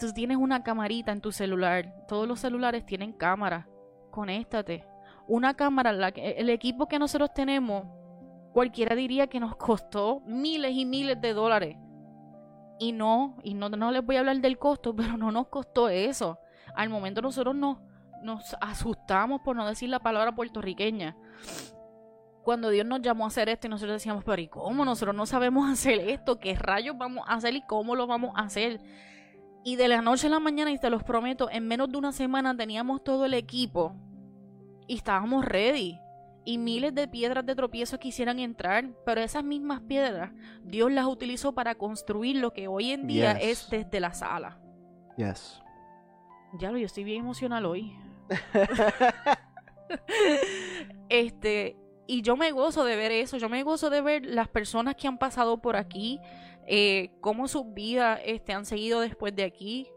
[0.00, 1.92] Entonces tienes una camarita en tu celular.
[2.08, 3.68] Todos los celulares tienen cámara.
[4.10, 4.86] Conéctate.
[5.28, 7.84] Una cámara, el equipo que nosotros tenemos
[8.54, 11.76] cualquiera diría que nos costó miles y miles de dólares.
[12.78, 15.90] Y no, y no, no les voy a hablar del costo, pero no nos costó
[15.90, 16.38] eso.
[16.74, 17.76] Al momento nosotros nos,
[18.22, 21.14] nos asustamos por no decir la palabra puertorriqueña.
[22.42, 24.82] Cuando Dios nos llamó a hacer esto y nosotros decíamos, pero ¿y cómo?
[24.82, 28.44] Nosotros no sabemos hacer esto, ¿qué rayos vamos a hacer y cómo lo vamos a
[28.44, 28.80] hacer?
[29.62, 32.12] Y de la noche a la mañana, y te los prometo, en menos de una
[32.12, 33.94] semana teníamos todo el equipo
[34.86, 35.98] y estábamos ready
[36.44, 40.32] y miles de piedras de tropiezo quisieran entrar, pero esas mismas piedras
[40.64, 43.48] Dios las utilizó para construir lo que hoy en día yes.
[43.48, 44.58] es desde la sala.
[45.16, 45.62] Yes.
[46.58, 47.94] Ya lo, yo estoy bien emocional hoy.
[51.08, 54.96] este, y yo me gozo de ver eso, yo me gozo de ver las personas
[54.96, 56.18] que han pasado por aquí,
[56.72, 59.90] eh, cómo sus vidas este, han seguido después de aquí.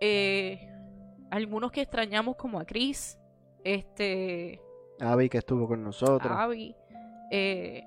[0.00, 0.68] Eh,
[1.30, 3.16] algunos que extrañamos como a Chris,
[3.62, 4.60] este
[4.98, 6.32] Abby que estuvo con nosotros.
[6.36, 6.74] Abby.
[7.30, 7.84] Eh,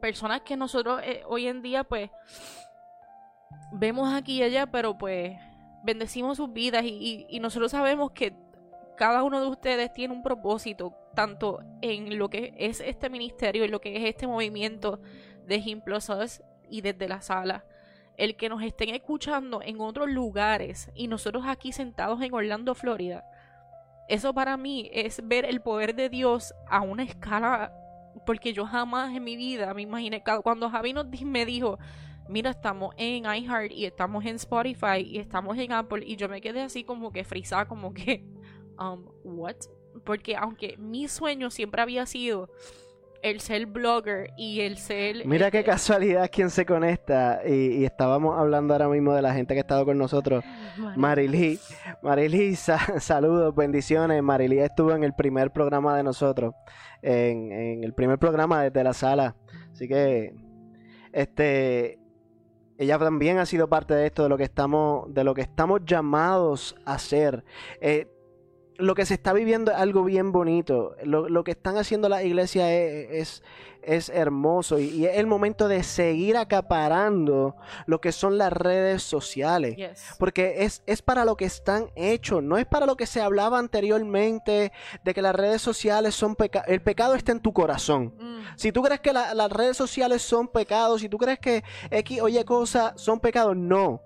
[0.00, 2.10] personas que nosotros hoy en día pues
[3.72, 5.36] vemos aquí y allá, pero pues
[5.84, 8.34] bendecimos sus vidas y, y, y, nosotros sabemos que
[8.96, 13.70] cada uno de ustedes tiene un propósito, tanto en lo que es este ministerio, en
[13.70, 14.98] lo que es este movimiento
[15.46, 16.42] de Gimplosos
[16.72, 17.64] y desde la sala.
[18.16, 23.24] El que nos estén escuchando en otros lugares y nosotros aquí sentados en Orlando, Florida,
[24.08, 27.72] eso para mí es ver el poder de Dios a una escala,
[28.26, 31.78] porque yo jamás en mi vida me imaginé, cuando Javi nos, me dijo,
[32.28, 36.40] mira, estamos en iHeart y estamos en Spotify y estamos en Apple, y yo me
[36.40, 38.24] quedé así como que frisada, como que,
[38.78, 39.56] um, what?
[40.04, 42.50] Porque aunque mi sueño siempre había sido
[43.22, 45.24] el ser blogger y el ser...
[45.26, 49.54] Mira qué casualidad quien se conecta y, y, estábamos hablando ahora mismo de la gente
[49.54, 50.44] que ha estado con nosotros.
[50.96, 51.58] Marily,
[52.56, 54.22] sa saludos, bendiciones.
[54.22, 56.54] Marily estuvo en el primer programa de nosotros,
[57.00, 59.36] en, en, el primer programa desde la sala.
[59.72, 60.34] Así que,
[61.12, 61.98] este...
[62.78, 65.82] Ella también ha sido parte de esto, de lo que estamos, de lo que estamos
[65.84, 67.44] llamados a hacer.
[67.80, 68.11] Eh,
[68.82, 70.96] lo que se está viviendo es algo bien bonito.
[71.04, 73.42] Lo, lo que están haciendo las iglesias es, es,
[73.82, 79.02] es hermoso y, y, es el momento de seguir acaparando lo que son las redes
[79.02, 79.76] sociales.
[79.76, 80.16] Yes.
[80.18, 83.58] Porque es, es para lo que están hechos, no es para lo que se hablaba
[83.58, 84.72] anteriormente
[85.04, 86.68] de que las redes sociales son pecados.
[86.68, 88.14] El pecado está en tu corazón.
[88.18, 88.42] Mm.
[88.56, 92.20] Si tú crees que la, las redes sociales son pecados, si tú crees que X,
[92.20, 94.02] oye, cosas son pecados, no.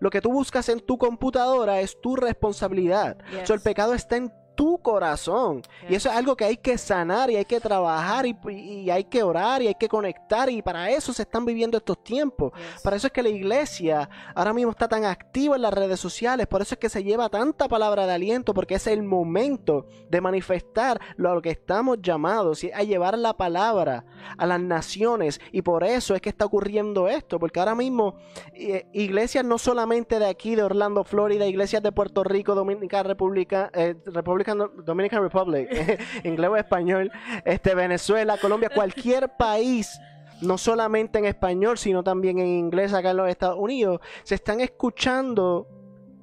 [0.00, 3.18] Lo que tú buscas en tu computadora es tu responsabilidad.
[3.30, 3.46] Yes.
[3.46, 5.62] So, el pecado está en tu corazón.
[5.62, 5.90] Yes.
[5.90, 9.04] Y eso es algo que hay que sanar y hay que trabajar y, y, hay
[9.04, 10.50] que orar y hay que conectar.
[10.50, 12.52] Y para eso se están viviendo estos tiempos.
[12.52, 12.82] Yes.
[12.82, 16.46] Para eso es que la iglesia ahora mismo está tan activa en las redes sociales.
[16.46, 18.52] Por eso es que se lleva tanta palabra de aliento.
[18.52, 24.04] Porque es el momento de manifestar lo que estamos llamados a llevar la palabra
[24.36, 25.40] a las naciones.
[25.52, 27.38] Y por eso es que está ocurriendo esto.
[27.38, 28.16] Porque ahora mismo
[28.52, 33.70] eh, iglesias no solamente de aquí, de Orlando, Florida, iglesias de Puerto Rico, Dominica, República,
[33.72, 35.68] eh, República Dominican Republic,
[36.24, 37.10] inglés o español,
[37.44, 39.98] este, Venezuela, Colombia, cualquier país,
[40.40, 44.60] no solamente en español, sino también en inglés acá en los Estados Unidos, se están
[44.60, 45.66] escuchando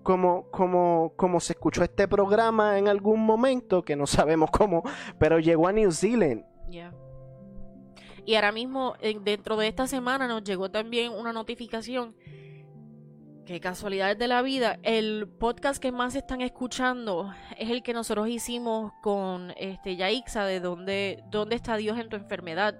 [0.03, 4.83] como, como, como se escuchó este programa en algún momento, que no sabemos cómo,
[5.19, 6.45] pero llegó a New Zealand.
[6.69, 6.93] Yeah.
[8.27, 12.13] Y ahora mismo, dentro de esta semana, nos llegó también una notificación.
[13.47, 14.77] Qué casualidades de la vida.
[14.83, 20.59] El podcast que más están escuchando es el que nosotros hicimos con este Yaixa de
[20.59, 22.77] dónde, dónde está Dios en tu enfermedad.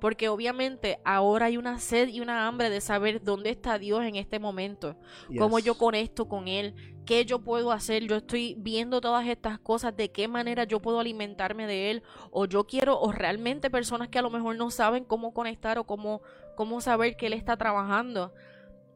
[0.00, 4.16] Porque obviamente ahora hay una sed y una hambre de saber dónde está Dios en
[4.16, 4.96] este momento.
[5.36, 6.74] Cómo yo conecto con Él.
[7.04, 8.04] ¿Qué yo puedo hacer?
[8.04, 9.94] Yo estoy viendo todas estas cosas.
[9.94, 12.02] ¿De qué manera yo puedo alimentarme de Él?
[12.30, 15.84] O yo quiero, o realmente personas que a lo mejor no saben cómo conectar o
[15.84, 16.22] cómo,
[16.56, 18.32] cómo saber que Él está trabajando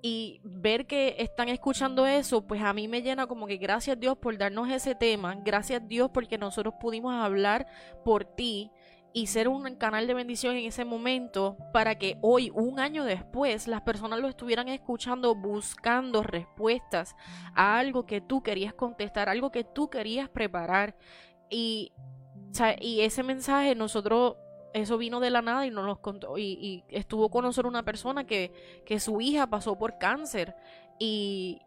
[0.07, 4.19] y ver que están escuchando eso, pues a mí me llena como que gracias Dios
[4.19, 7.67] por darnos ese tema, gracias Dios porque nosotros pudimos hablar
[8.05, 8.71] por ti
[9.15, 13.67] y ser un canal de bendición en ese momento para que hoy, un año después,
[13.67, 17.17] las personas lo estuvieran escuchando buscando respuestas
[17.55, 20.99] a algo que tú querías contestar, algo que tú querías preparar.
[21.49, 21.93] Y,
[22.79, 24.37] y ese mensaje nosotros,
[24.75, 26.37] eso vino de la nada y nos lo contó.
[26.37, 28.53] Y, estuvo con nosotros una persona que,
[28.85, 30.55] que su hija pasó por cáncer
[30.99, 31.63] y,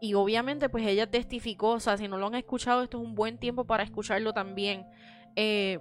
[0.00, 3.14] y obviamente pues ella testificó, o sea, si no lo han escuchado, esto es un
[3.14, 4.86] buen tiempo para escucharlo también.
[5.36, 5.78] Eh,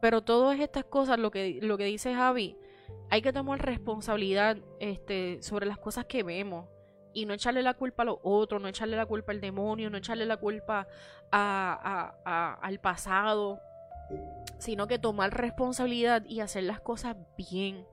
[0.00, 2.56] pero todas estas cosas, lo que, lo que dice Javi,
[3.10, 6.68] hay que tomar responsabilidad este, sobre las cosas que vemos.
[7.12, 9.98] Y no echarle la culpa a los otros, no echarle la culpa al demonio, no
[9.98, 10.86] echarle la culpa
[11.32, 13.60] a, al pasado,
[14.60, 17.86] sino que tomar responsabilidad y hacer las cosas bien,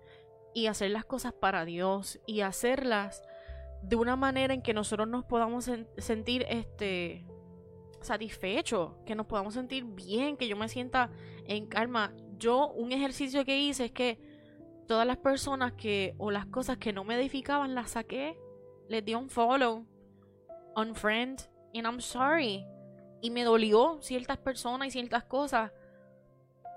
[0.53, 3.23] y hacer las cosas para Dios, y hacerlas
[3.82, 7.25] de una manera en que nosotros nos podamos sentir este,
[8.01, 11.10] satisfechos, que nos podamos sentir bien, que yo me sienta
[11.45, 12.13] en calma.
[12.38, 14.19] Yo un ejercicio que hice es que
[14.88, 18.38] todas las personas que o las cosas que no me edificaban las saqué,
[18.88, 19.86] les di un follow,
[20.75, 21.41] un friend,
[21.73, 22.65] and I'm sorry.
[23.21, 25.71] Y me dolió ciertas personas y ciertas cosas,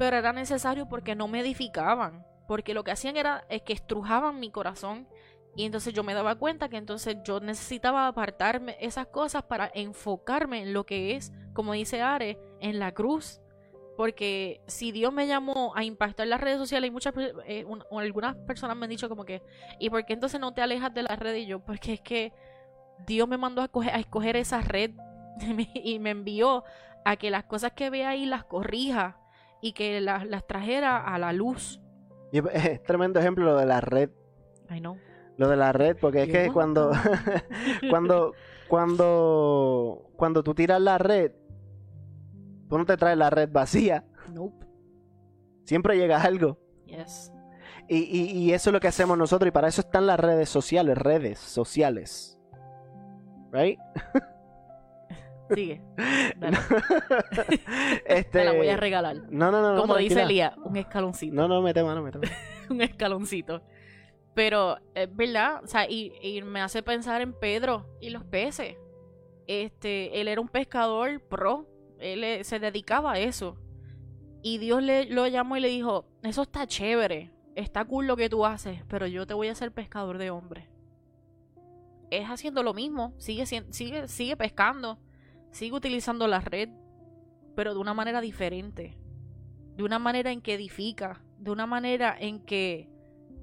[0.00, 4.40] pero era necesario porque no me edificaban, porque lo que hacían era es que estrujaban
[4.40, 5.06] mi corazón
[5.54, 10.62] y entonces yo me daba cuenta que entonces yo necesitaba apartarme esas cosas para enfocarme
[10.62, 13.42] en lo que es, como dice Are, en la cruz.
[13.98, 17.12] Porque si Dios me llamó a impactar las redes sociales, y muchas
[17.44, 19.42] eh, algunas personas me han dicho como que,
[19.78, 21.34] ¿y por qué entonces no te alejas de la red?
[21.34, 22.32] Y yo, porque es que
[23.06, 24.92] Dios me mandó a, a escoger esa red
[25.74, 26.64] y me envió
[27.04, 29.19] a que las cosas que vea ahí las corrija
[29.61, 31.81] y que las, las trajera a la luz.
[32.33, 34.11] Y es tremendo ejemplo lo de la red.
[34.70, 34.96] I know.
[35.37, 36.92] Lo de la red, porque es que cuando,
[37.90, 38.35] cuando,
[38.68, 41.33] cuando, cuando tú tiras la red,
[42.68, 44.05] tú no te traes la red vacía.
[44.33, 44.66] Nope.
[45.64, 46.59] Siempre llega algo.
[46.87, 47.33] Yes.
[47.88, 50.96] Y, y, eso es lo que hacemos nosotros, y para eso están las redes sociales,
[50.96, 52.38] redes sociales.
[53.51, 53.81] ¿Right?
[55.54, 55.80] Sigue.
[58.04, 58.24] este...
[58.30, 59.16] Te la voy a regalar.
[59.30, 59.80] No, no, no.
[59.80, 61.34] Como dice Elías, un escaloncito.
[61.34, 62.32] No, no, mete mano, mete mano.
[62.70, 63.62] un escaloncito.
[64.34, 68.76] Pero es verdad, o sea, y, me hace pensar en Pedro y los peces.
[69.46, 71.66] Este, él era un pescador pro,
[71.98, 73.56] él se dedicaba a eso.
[74.42, 78.30] Y Dios le lo llamó y le dijo, eso está chévere, está cool lo que
[78.30, 80.68] tú haces, pero yo te voy a hacer pescador de hombres.
[82.10, 84.98] Es haciendo lo mismo, sigue, sigue, sigue pescando,
[85.50, 86.68] sigue utilizando la red,
[87.54, 88.96] pero de una manera diferente.
[89.76, 92.88] De una manera en que edifica, de una manera en que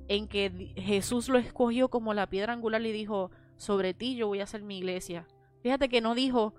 [0.07, 4.39] en que Jesús lo escogió como la piedra angular y dijo, sobre ti yo voy
[4.39, 5.27] a hacer mi iglesia.
[5.61, 6.53] Fíjate que no dijo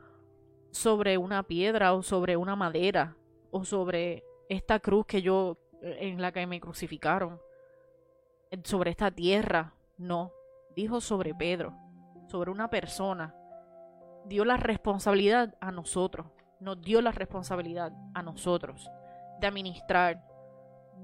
[0.70, 3.16] sobre una piedra o sobre una madera
[3.50, 7.40] o sobre esta cruz que yo en la que me crucificaron,
[8.64, 10.32] sobre esta tierra, no,
[10.74, 11.74] dijo sobre Pedro,
[12.28, 13.34] sobre una persona.
[14.28, 16.26] Dio la responsabilidad a nosotros,
[16.60, 18.90] nos dio la responsabilidad a nosotros
[19.40, 20.22] de administrar,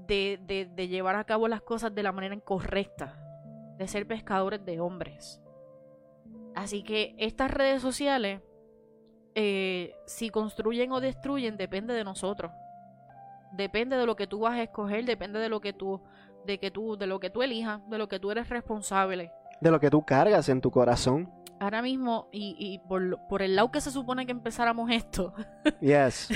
[0.07, 3.17] de, de, llevar a cabo las cosas de la manera incorrecta,
[3.77, 5.41] de ser pescadores de hombres.
[6.53, 8.41] Así que estas redes sociales,
[9.35, 12.51] eh, si construyen o destruyen, depende de nosotros.
[13.53, 16.01] Depende de lo que tú vas a escoger, depende de lo que tú,
[16.45, 19.31] de que tú, de lo que tú elijas, de lo que tú eres responsable.
[19.61, 21.31] De lo que tú cargas en tu corazón
[21.65, 25.33] ahora mismo, y, por, el lado que se supone que empezáramos esto,
[25.81, 26.29] yes.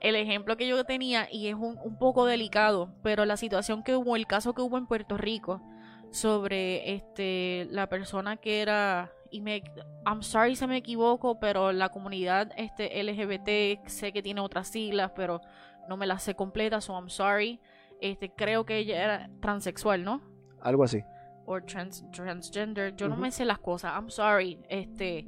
[0.00, 4.16] el ejemplo que yo tenía, y es un, poco delicado, pero la situación que hubo,
[4.16, 5.62] el caso que hubo en Puerto Rico,
[6.10, 9.62] sobre este la persona que era y me
[10.04, 15.12] I'm sorry si me equivoco pero la comunidad este LGBT sé que tiene otras siglas
[15.14, 15.40] pero
[15.88, 17.60] no me las sé completas so I'm sorry.
[18.00, 20.20] Este creo que ella era transexual no
[20.60, 21.04] algo así
[21.46, 22.94] o trans, transgender.
[22.96, 23.92] Yo no me sé las cosas.
[23.94, 24.58] I'm sorry.
[24.68, 25.26] Este,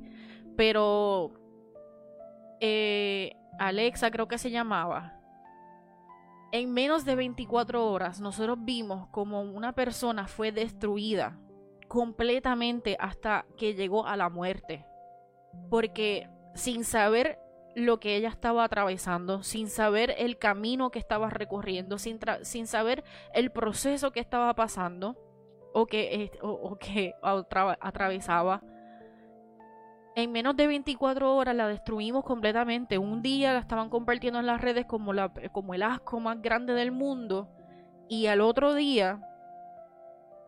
[0.57, 1.33] pero
[2.61, 5.19] eh, Alexa creo que se llamaba.
[6.53, 11.39] En menos de 24 horas nosotros vimos como una persona fue destruida
[11.89, 14.87] completamente hasta que llegó a la muerte.
[15.71, 17.39] Porque sin saber
[17.75, 23.03] lo que ella estaba atravesando, sin saber el camino que estaba recorriendo, sin, sin saber
[23.35, 25.17] el proceso que estaba pasando
[25.73, 27.15] o que, o, que
[27.81, 28.63] atravesaba,
[30.15, 32.99] en menos de 24 horas la destruimos completamente.
[32.99, 36.75] Un día la estaban compartiendo en las redes como, la, como el asco más grande
[36.75, 37.49] del mundo.
[38.09, 39.21] Y al otro día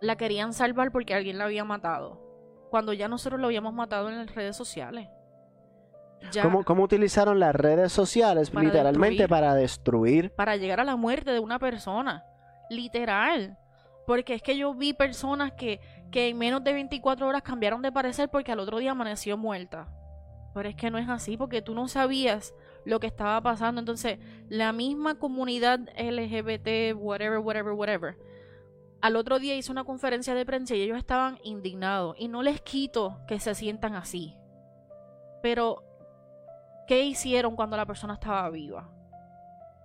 [0.01, 2.21] la querían salvar porque alguien la había matado.
[2.71, 5.09] Cuando ya nosotros lo habíamos matado en las redes sociales.
[6.67, 10.31] ¿Cómo, utilizaron las redes sociales literalmente para destruir?
[10.35, 12.25] Para llegar a la muerte de una persona.
[12.71, 13.59] Literal.
[14.07, 15.81] Porque es que yo vi personas que,
[16.11, 19.89] que en menos de 24 horas cambiaron de parecer porque al otro día amaneció muerta.
[20.53, 23.81] Pero es que no es así porque tú no sabías lo que estaba pasando.
[23.81, 28.17] Entonces, la misma comunidad LGBT, whatever, whatever, whatever,
[29.01, 32.15] al otro día hizo una conferencia de prensa y ellos estaban indignados.
[32.19, 34.37] Y no les quito que se sientan así.
[35.43, 35.83] Pero,
[36.87, 38.91] ¿qué hicieron cuando la persona estaba viva?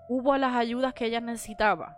[0.08, 1.98] Hubo las ayudas que ella necesitaba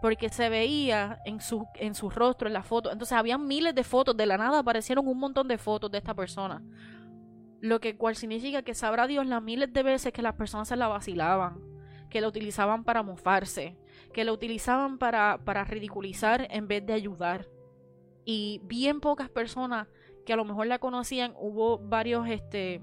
[0.00, 2.92] porque se veía en su, en rostro, en la foto.
[2.92, 6.14] Entonces había miles de fotos, de la nada aparecieron un montón de fotos de esta
[6.14, 6.62] persona.
[7.60, 10.76] Lo que cual significa que sabrá Dios las miles de veces que las personas se
[10.76, 11.60] la vacilaban,
[12.08, 13.76] que la utilizaban para mofarse,
[14.12, 17.48] que la utilizaban para, para ridiculizar en vez de ayudar.
[18.24, 19.88] Y bien pocas personas
[20.24, 22.82] que a lo mejor la conocían, hubo varios este,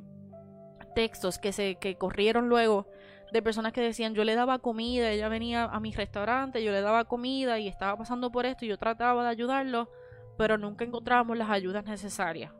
[0.95, 2.88] textos que se que corrieron luego
[3.32, 6.82] de personas que decían yo le daba comida, ella venía a mi restaurante, yo le
[6.82, 9.89] daba comida y estaba pasando por esto y yo trataba de ayudarlo,
[10.38, 12.51] pero nunca encontrábamos las ayudas necesarias.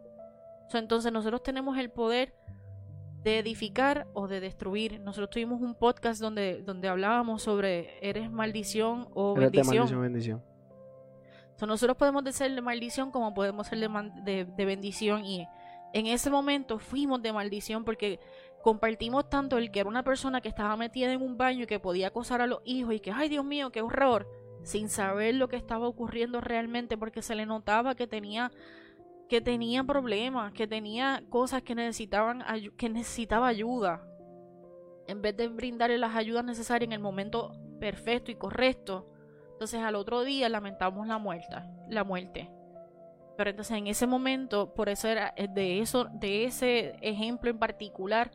[0.74, 2.34] entonces nosotros tenemos el poder
[3.24, 4.99] de edificar o de destruir.
[4.99, 9.78] Nosotros tuvimos un podcast donde, donde hablábamos sobre eres maldición o bendición.
[9.78, 10.43] Maldición, bendición.
[11.61, 15.47] nosotros podemos ser de maldición como podemos ser de, de bendición y
[15.95, 18.20] en ese momento fuimos de maldición porque
[18.66, 21.80] compartimos tanto el que era una persona que estaba metida en un baño y que
[21.80, 24.28] podía acosar a los hijos y que, ay Dios mío, qué horror,
[24.63, 28.51] sin saber lo que estaba ocurriendo realmente porque se le notaba que tenía
[29.30, 32.43] que tenía problemas, que tenía cosas que necesitaban
[32.76, 34.01] que necesitaba ayuda.
[35.05, 39.07] En vez de brindarle las ayudas necesarias en el momento perfecto y correcto,
[39.51, 41.55] entonces al otro día lamentamos la muerte,
[41.88, 42.49] la muerte.
[43.38, 48.32] Pero entonces en ese momento, por eso era de eso, de ese ejemplo en particular,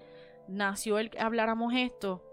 [0.50, 2.24] nació el que habláramos esto.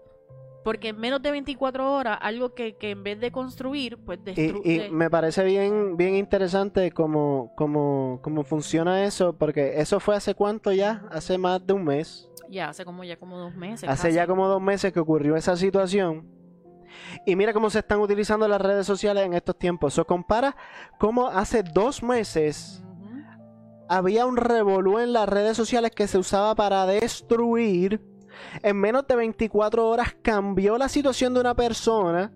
[0.64, 4.86] Porque en menos de 24 horas, algo que, en vez de construir, pues destruye.
[4.86, 10.34] Y, me parece bien, bien interesante cómo, cómo, cómo funciona eso, porque eso fue hace
[10.34, 12.30] cuánto ya, hace más de un mes.
[12.50, 13.88] Ya, hace como ya como dos meses.
[13.88, 16.26] Hace ya como dos meses que ocurrió esa situación.
[17.24, 19.94] Y mira cómo se están utilizando las redes sociales en estos tiempos.
[19.94, 20.56] Eso compara
[20.98, 22.82] cómo hace dos meses
[23.88, 28.00] había un revolú en las redes sociales que se usaba para destruir.
[28.62, 32.32] En menos de 24 horas cambió la situación de una persona.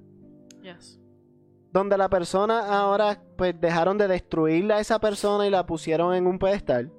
[1.72, 6.26] Donde la persona ahora pues dejaron de destruirla a esa persona y la pusieron en
[6.26, 6.92] un pedestal.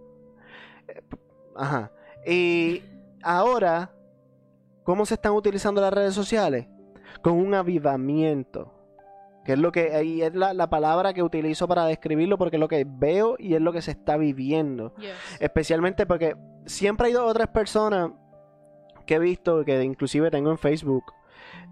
[1.56, 1.92] Ajá.
[2.26, 2.82] Y
[3.22, 3.94] ahora,
[4.84, 6.68] ¿cómo se están utilizando las redes sociales?
[7.22, 8.73] Con un avivamiento
[9.44, 12.68] que es lo que ahí es la, palabra que utilizo para describirlo porque es lo
[12.68, 14.94] que veo y es lo que se está viviendo.
[15.40, 16.36] Especialmente porque
[16.66, 18.12] siempre hay dos otras personas
[19.06, 21.04] que he visto, que inclusive tengo en Facebook,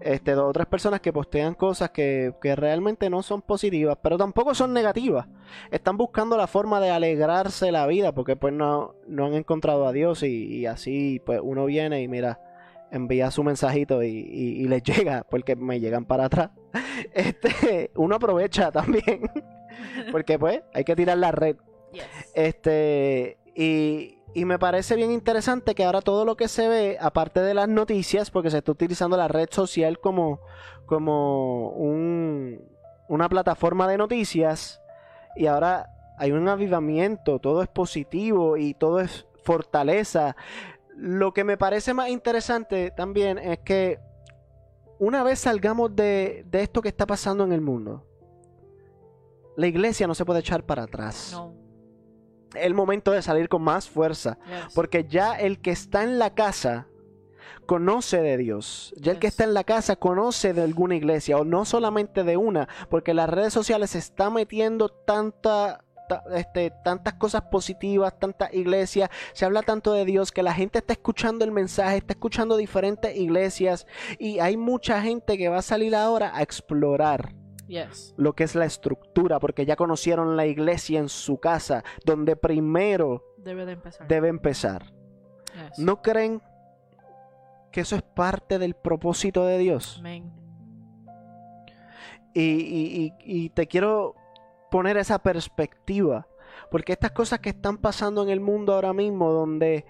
[0.00, 4.72] este, dos otras personas que postean cosas que, realmente no son positivas, pero tampoco son
[4.72, 5.26] negativas.
[5.70, 9.92] Están buscando la forma de alegrarse la vida porque pues no, no han encontrado a
[9.92, 12.38] Dios y, y así pues uno viene y mira
[12.92, 16.50] envía su mensajito y, les llega, porque me llegan para atrás.
[17.12, 19.30] Este, uno aprovecha también,
[20.12, 21.56] porque pues hay que tirar la red.
[22.34, 27.40] Este, y, y me parece bien interesante que ahora todo lo que se ve, aparte
[27.40, 30.40] de las noticias, porque se está utilizando la red social como,
[30.86, 32.62] como un,
[33.08, 34.80] una plataforma de noticias,
[35.36, 40.36] y ahora hay un avivamiento, todo es positivo y todo es fortaleza.
[40.96, 43.98] Lo que me parece más interesante también es que
[45.02, 48.06] una vez salgamos de, esto que está pasando en el mundo,
[49.56, 51.30] la iglesia no se puede echar para atrás.
[51.32, 51.56] No.
[52.54, 54.38] Es el momento de salir con más fuerza.
[54.76, 56.86] Porque ya el que está en la casa
[57.66, 58.94] conoce de Dios.
[58.96, 61.36] Ya el que está en la casa conoce de alguna iglesia.
[61.36, 62.68] O no solamente de una.
[62.88, 65.84] Porque las redes sociales se está metiendo tanta
[66.34, 70.92] este, tantas cosas positivas, tantas iglesias, se habla tanto de Dios que la gente está
[70.92, 73.86] escuchando el mensaje, está escuchando diferentes iglesias
[74.18, 77.34] y hay mucha gente que va a salir ahora a explorar
[78.16, 83.24] lo que es la estructura, porque ya conocieron la iglesia en su casa, donde primero
[83.38, 84.08] debe, empezar.
[84.08, 84.92] Debe empezar.
[85.78, 86.42] ¿No creen
[87.70, 90.02] que eso es parte del propósito de Dios?
[92.34, 94.14] Y, y, te quiero
[94.72, 96.26] poner esa perspectiva,
[96.70, 99.84] porque estas cosas que están pasando en el mundo ahora mismo, donde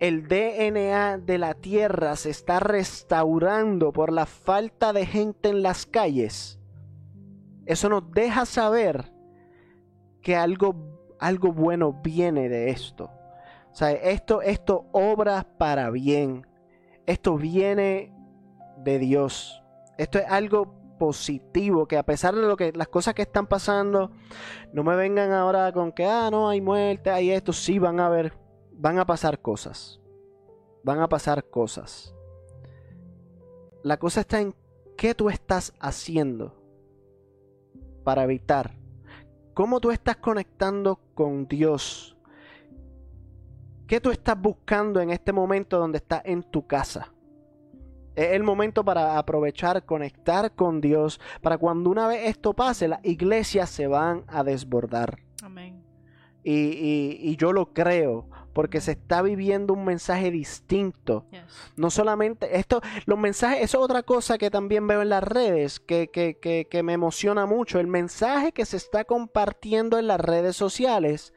[0.00, 5.84] el DNA de la tierra se está restaurando por la falta de gente en las
[5.84, 6.58] calles,
[7.66, 9.12] eso nos deja saber
[10.22, 10.74] que algo,
[11.20, 13.10] algo bueno viene de esto.
[13.72, 16.46] O sea, esto, esto obra para bien.
[17.04, 18.10] Esto viene
[18.78, 19.62] de Dios.
[19.98, 24.10] Esto es algo positivo, que a pesar de lo que las cosas que están pasando,
[24.72, 28.08] no me vengan ahora con que ah, no, hay muerte, hay esto, sí van a
[28.08, 28.32] ver,
[28.72, 30.00] van a pasar cosas.
[30.82, 32.14] Van a pasar cosas.
[33.82, 34.54] La cosa está en
[34.96, 36.54] qué tú estás haciendo
[38.04, 38.76] para evitar.
[39.54, 42.16] ¿Cómo tú estás conectando con Dios?
[43.86, 47.13] ¿Qué tú estás buscando en este momento donde estás en tu casa?
[48.14, 53.04] Es el momento para aprovechar, conectar con Dios, para cuando una vez esto pase, las
[53.04, 55.18] iglesias se van a desbordar.
[55.42, 55.82] Amén.
[56.46, 61.26] Y, yo lo creo, porque se está viviendo un mensaje distinto.
[61.76, 65.80] No solamente esto, los mensajes, eso es otra cosa que también veo en las redes,
[65.80, 67.80] que, que, que, que me emociona mucho.
[67.80, 71.32] El mensaje que se está compartiendo en las redes sociales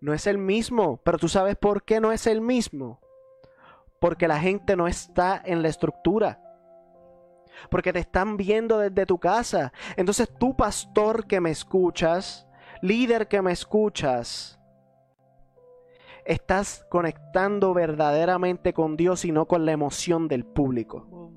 [0.00, 3.00] no es el mismo, pero tú sabes por qué no es el mismo
[4.02, 6.40] porque la gente no está en la estructura.
[7.70, 9.72] Porque te están viendo desde tu casa.
[9.96, 12.48] Entonces tú, pastor que me escuchas,
[12.80, 14.58] líder que me escuchas,
[16.24, 21.30] estás conectando verdaderamente con Dios y no con la emoción del público.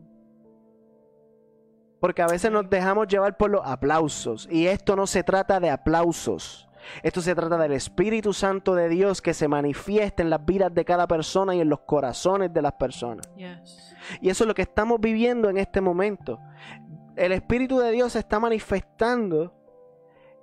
[1.99, 4.47] Porque a veces nos dejamos llevar por los aplausos.
[4.49, 6.64] Y esto no se trata de aplausos.
[7.03, 10.85] Esto se trata del Espíritu Santo de Dios que se manifiesta en las vidas de
[10.85, 13.29] cada persona y en los corazones de las personas.
[14.21, 16.39] Y eso es lo que estamos viviendo en este momento.
[17.15, 19.53] El Espíritu de Dios se está manifestando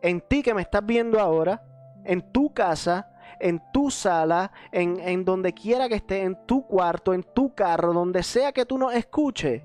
[0.01, 1.63] en ti que me estás viendo ahora,
[2.05, 7.15] en tu casa, en tu sala, en, en donde quiera que estés, en tu cuarto,
[7.15, 9.63] en tu carro, donde sea que tú nos escuches.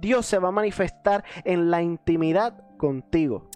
[0.00, 3.48] Dios se va a manifestar en la intimidad contigo.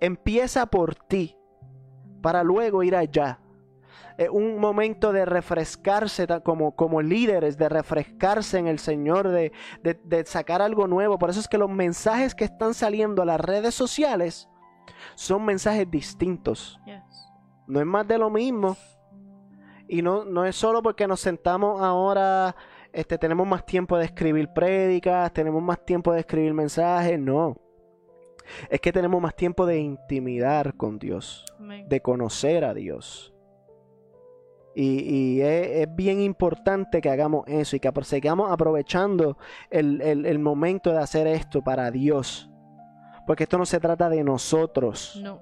[0.00, 1.36] Empieza por ti
[2.22, 3.40] para luego ir allá.
[4.16, 10.24] Es un momento de refrescarse como, como líderes, de refrescarse en el Señor, de, de,
[10.26, 11.18] sacar algo nuevo.
[11.18, 14.48] Por eso es que los mensajes que están saliendo a las redes sociales
[15.14, 16.78] son mensajes distintos.
[17.66, 18.76] No es más de lo mismo.
[19.88, 22.54] Y no, no es solo porque nos sentamos ahora,
[22.92, 27.56] este, tenemos más tiempo de escribir prédicas, tenemos más tiempo de escribir mensajes, no
[28.68, 31.44] es que tenemos más tiempo de intimidar con Dios,
[31.86, 33.32] de conocer a Dios.
[34.74, 39.36] Y, es, bien importante que hagamos eso y que sigamos aprovechando
[39.68, 42.50] el, momento de hacer esto para Dios.
[43.26, 45.20] Porque esto no se trata de nosotros.
[45.22, 45.40] No.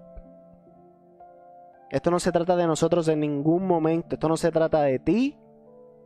[1.91, 4.17] Esto no se trata de nosotros en ningún momento.
[4.17, 5.39] Esto no se trata de ti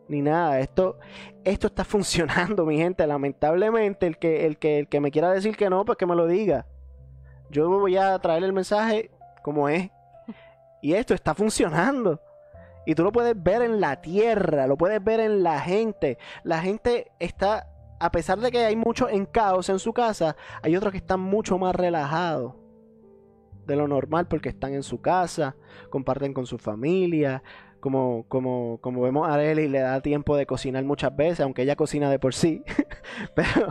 [0.09, 0.61] ni nada.
[0.61, 0.99] Esto,
[1.45, 3.07] esto está funcionando, mi gente.
[3.07, 6.17] Lamentablemente, el que, el, que, el que me quiera decir que no, pues que me
[6.17, 6.67] lo diga.
[7.53, 9.11] Yo voy a traer el mensaje
[9.43, 9.91] como es.
[10.81, 12.21] Y esto está funcionando.
[12.87, 16.19] Y tú lo puedes ver en la tierra, lo puedes ver en la gente.
[16.43, 17.69] La gente está,
[18.01, 21.21] a pesar de que hay mucho en caos en su casa, hay otros que están
[21.21, 22.55] mucho más relajados
[23.67, 25.55] de lo normal porque están en su casa,
[25.91, 27.43] comparten con su familia,
[27.83, 31.75] como, como, como vemos a Arely le da tiempo de cocinar muchas veces, aunque ella
[31.75, 32.63] cocina de por sí,
[33.35, 33.69] pero,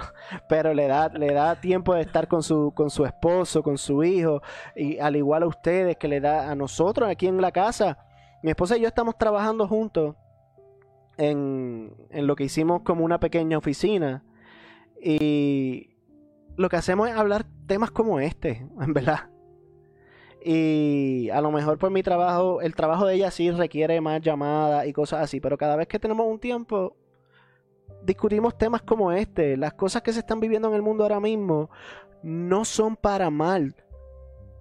[0.49, 4.03] pero le, da, le da tiempo de estar con su, con su esposo, con su
[4.03, 4.41] hijo,
[4.75, 7.99] y al igual a ustedes que le da a nosotros aquí en la casa.
[8.43, 10.17] Mi esposa y yo estamos trabajando juntos
[11.17, 14.25] en, en lo que hicimos como una pequeña oficina
[15.01, 15.95] y
[16.57, 19.30] lo que hacemos es hablar temas como este, en verdad.
[20.43, 24.87] Y a lo mejor por mi trabajo, el trabajo de ella sí requiere más llamadas
[24.87, 26.95] y cosas así, pero cada vez que tenemos un tiempo,
[28.03, 29.55] discutimos temas como este.
[29.55, 31.69] Las cosas que se están viviendo en el mundo ahora mismo
[32.23, 33.75] no son para mal.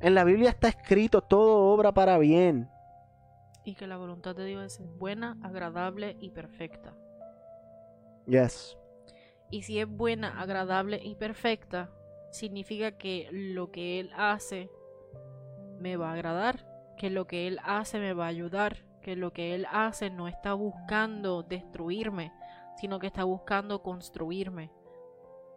[0.00, 2.68] En la Biblia está escrito todo obra para bien.
[3.64, 6.94] Y que la voluntad de Dios es buena, agradable y perfecta.
[8.26, 8.76] Yes.
[9.50, 11.90] Y si es buena, agradable y perfecta,
[12.30, 14.70] significa que lo que Él hace
[15.80, 16.66] me va a agradar,
[16.96, 20.28] que lo que Él hace me va a ayudar, que lo que Él hace no
[20.28, 22.32] está buscando destruirme,
[22.76, 24.70] sino que está buscando construirme.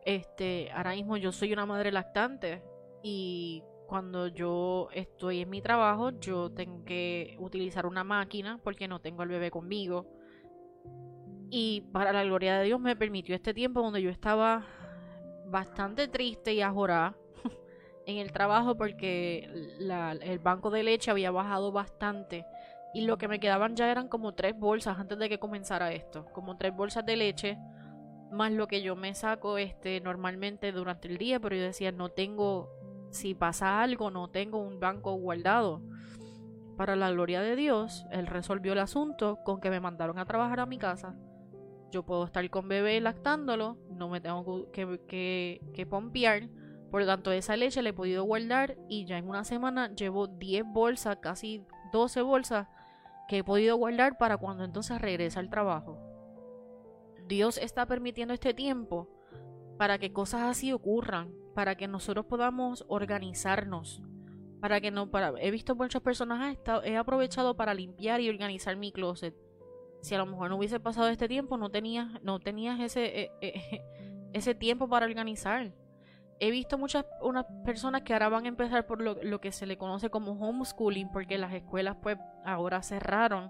[0.05, 2.63] Este, ahora mismo yo soy una madre lactante
[3.03, 9.01] y cuando yo estoy en mi trabajo, yo tengo que utilizar una máquina porque no
[9.01, 10.07] tengo al bebé conmigo.
[11.49, 14.65] Y para la gloria de Dios me permitió este tiempo donde yo estaba
[15.45, 17.15] bastante triste y ajorada
[18.05, 19.49] en el trabajo porque
[20.21, 22.45] el banco de leche había bajado bastante
[22.93, 26.25] y lo que me quedaban ya eran como tres bolsas antes de que comenzara esto,
[26.33, 27.57] como tres bolsas de leche
[28.33, 32.09] más lo que yo me saco este normalmente durante el día, pero yo decía, no
[32.09, 32.69] tengo
[33.11, 35.81] si pasa algo, no tengo un banco guardado.
[36.75, 40.59] Para la gloria de Dios, él resolvió el asunto con que me mandaron a trabajar
[40.59, 41.15] a mi casa.
[41.91, 46.49] Yo puedo estar con bebé lactándolo, no me tengo que, que, que pompear.
[46.93, 50.27] Por lo tanto, esa leche la he podido guardar y ya en una semana llevo
[50.27, 52.67] 10 bolsas, casi 12 bolsas
[53.27, 55.97] que he podido guardar para cuando entonces regrese al trabajo.
[57.27, 59.09] Dios está permitiendo este tiempo
[59.79, 64.03] para que cosas así ocurran, para que nosotros podamos organizarnos,
[64.61, 68.75] para que no para he visto muchas personas ah, he aprovechado para limpiar y organizar
[68.75, 69.33] mi closet.
[70.03, 73.31] Si a lo mejor no hubiese pasado este tiempo, no tenías no tenías ese eh,
[73.41, 73.81] eh,
[74.33, 75.73] ese tiempo para organizar.
[76.43, 79.65] He visto muchas unas personas que ahora van a empezar por lo, lo que se
[79.65, 83.49] le conoce como homeschooling, porque las escuelas pues ahora cerraron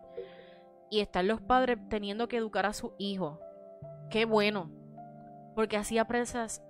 [0.91, 3.39] y están los padres teniendo que educar a sus hijos.
[4.11, 4.69] Qué bueno,
[5.55, 6.61] porque así aprecias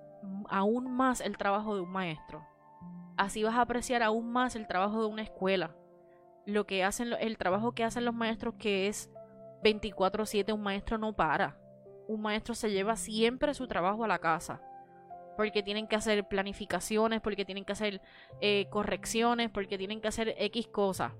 [0.48, 2.42] aún más el trabajo de un maestro.
[3.18, 5.76] Así vas a apreciar aún más el trabajo de una escuela.
[6.46, 9.10] Lo que hacen, el trabajo que hacen los maestros que es
[9.62, 11.58] 24/7, un maestro no para.
[12.08, 14.62] Un maestro se lleva siempre su trabajo a la casa.
[15.36, 18.00] Porque tienen que hacer planificaciones, porque tienen que hacer
[18.40, 21.12] eh, correcciones, porque tienen que hacer X cosas.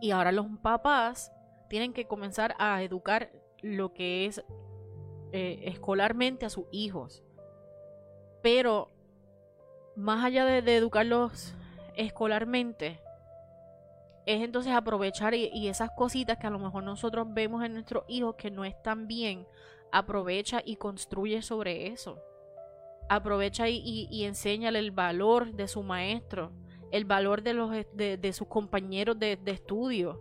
[0.00, 1.32] Y ahora los papás
[1.68, 3.30] tienen que comenzar a educar
[3.62, 4.44] lo que es
[5.32, 7.24] eh, escolarmente a sus hijos.
[8.42, 8.90] Pero
[9.96, 11.54] más allá de, educarlos
[11.96, 13.00] escolarmente,
[14.26, 18.36] es entonces aprovechar y, esas cositas que a lo mejor nosotros vemos en nuestros hijos
[18.36, 19.46] que no están bien,
[19.92, 22.22] aprovecha y construye sobre eso.
[23.08, 26.52] Aprovecha y, y, enséñale el valor de su maestro,
[26.90, 30.20] el valor de, los, de, sus compañeros de, estudio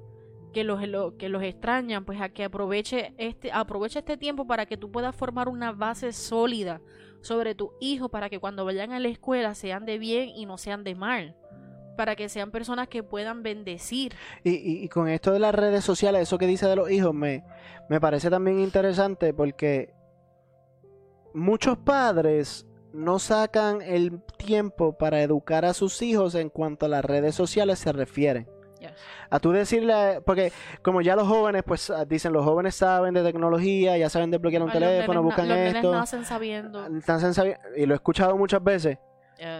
[0.53, 0.81] que los,
[1.17, 5.15] que los extrañan, pues a que aproveche este, aproveche este tiempo para que tú puedas
[5.15, 6.81] formar una base sólida
[7.21, 10.57] sobre tu hijo para que cuando vayan a la escuela sean de bien y no
[10.57, 11.35] sean de mal.
[11.97, 14.13] Para que sean personas que puedan bendecir.
[14.43, 17.43] Y, y, con esto de las redes sociales, eso que dice de los hijos, me,
[17.87, 19.93] me parece también interesante porque
[21.33, 27.03] muchos padres no sacan el tiempo para educar a sus hijos en cuanto a las
[27.03, 28.47] redes sociales se refieren.
[29.29, 33.23] A tú decirle, porque como ya los jóvenes, pues ah, dicen, los jóvenes saben de
[33.23, 35.91] tecnología, ya saben desbloquear un teléfono, buscan esto.
[35.91, 36.25] Los nacen
[37.33, 37.65] sabiendo.
[37.75, 38.97] y lo he escuchado muchas veces.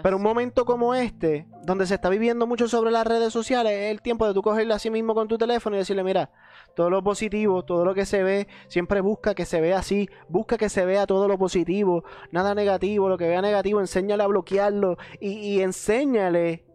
[0.02, 3.92] Pero un momento como este, donde se está viviendo mucho sobre las redes sociales, es
[3.92, 6.30] el tiempo de tú cogerle a sí mismo con tu teléfono y decirle, mira,
[6.76, 10.58] todo lo positivo, todo lo que se ve, siempre busca que se vea así, busca
[10.58, 14.98] que se vea todo lo positivo, nada negativo, lo que vea negativo, enséñale a bloquearlo
[15.20, 16.66] y, y enséñale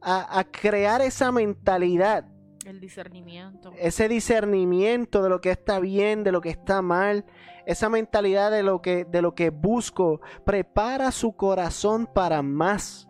[0.00, 2.24] a, crear esa mentalidad.
[2.64, 3.72] El discernimiento.
[3.78, 7.24] Ese discernimiento de lo que está bien, de lo que está mal.
[7.68, 10.22] Esa mentalidad de lo que, de lo que busco.
[10.46, 13.06] Prepara su corazón para más.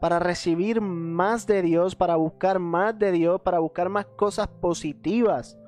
[0.00, 5.58] Para recibir más de Dios, para buscar más de Dios, para buscar más cosas positivas.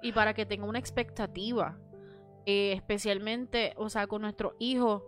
[0.00, 1.76] Y para que tenga una expectativa.
[2.46, 5.02] Eh, especialmente, o sea, con nuestros hijos.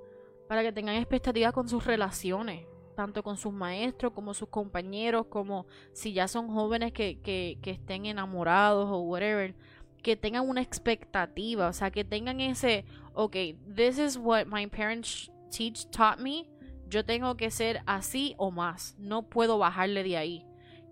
[0.49, 5.65] Para que tengan expectativa con sus relaciones tanto con sus maestros como sus compañeros, como
[5.95, 9.55] si ya son jóvenes que, que, que estén enamorados o whatever,
[10.03, 12.85] que tengan una expectativa, o sea, que tengan ese,
[13.15, 13.37] ok,
[13.75, 16.49] this is what my parents teach, taught me,
[16.89, 20.47] yo tengo que ser así o más, no puedo bajarle de ahí.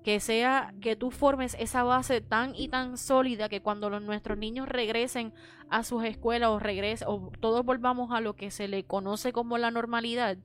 [0.05, 4.39] Que sea que tú formes esa base tan y tan sólida que cuando los, nuestros
[4.39, 5.35] niños regresen
[5.69, 9.59] a sus escuelas o regresen o todos volvamos a lo que se le conoce como
[9.59, 10.39] la normalidad,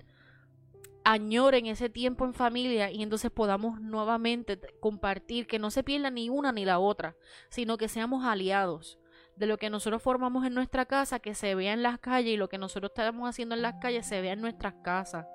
[1.04, 6.30] añoren ese tiempo en familia y entonces podamos nuevamente compartir, que no se pierda ni
[6.30, 7.16] una ni la otra,
[7.50, 9.00] sino que seamos aliados
[9.36, 12.38] de lo que nosotros formamos en nuestra casa, que se vea en las calles y
[12.38, 15.26] lo que nosotros estamos haciendo en las calles se vea en nuestras casas.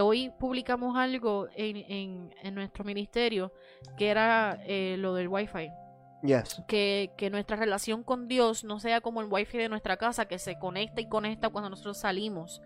[0.00, 3.52] Hoy publicamos algo en, en, nuestro ministerio
[3.98, 5.70] que era eh, lo del wifi.
[6.22, 6.62] Yes.
[6.68, 10.38] Que, que nuestra relación con Dios no sea como el wifi de nuestra casa, que
[10.38, 12.62] se conecta y conecta cuando nosotros salimos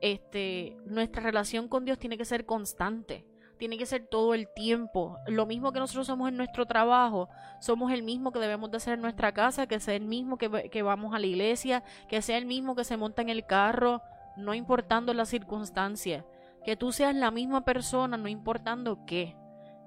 [0.00, 3.26] este, nuestra relación con Dios tiene que ser constante
[3.58, 5.18] tiene que ser todo el tiempo.
[5.26, 7.28] Lo mismo que nosotros somos en nuestro trabajo,
[7.60, 10.68] somos el mismo que debemos de hacer en nuestra casa, que sea el mismo que,
[10.70, 14.02] que vamos a la iglesia, que sea el mismo que se monta en el carro,
[14.36, 16.24] no importando la circunstancia.
[16.64, 19.36] Que tú seas la misma persona, no importando qué.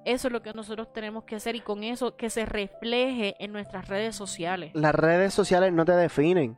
[0.06, 3.52] Eso es lo que nosotros tenemos que hacer y con eso que se refleje en
[3.52, 4.72] nuestras redes sociales.
[4.74, 6.58] Las redes sociales no te definen.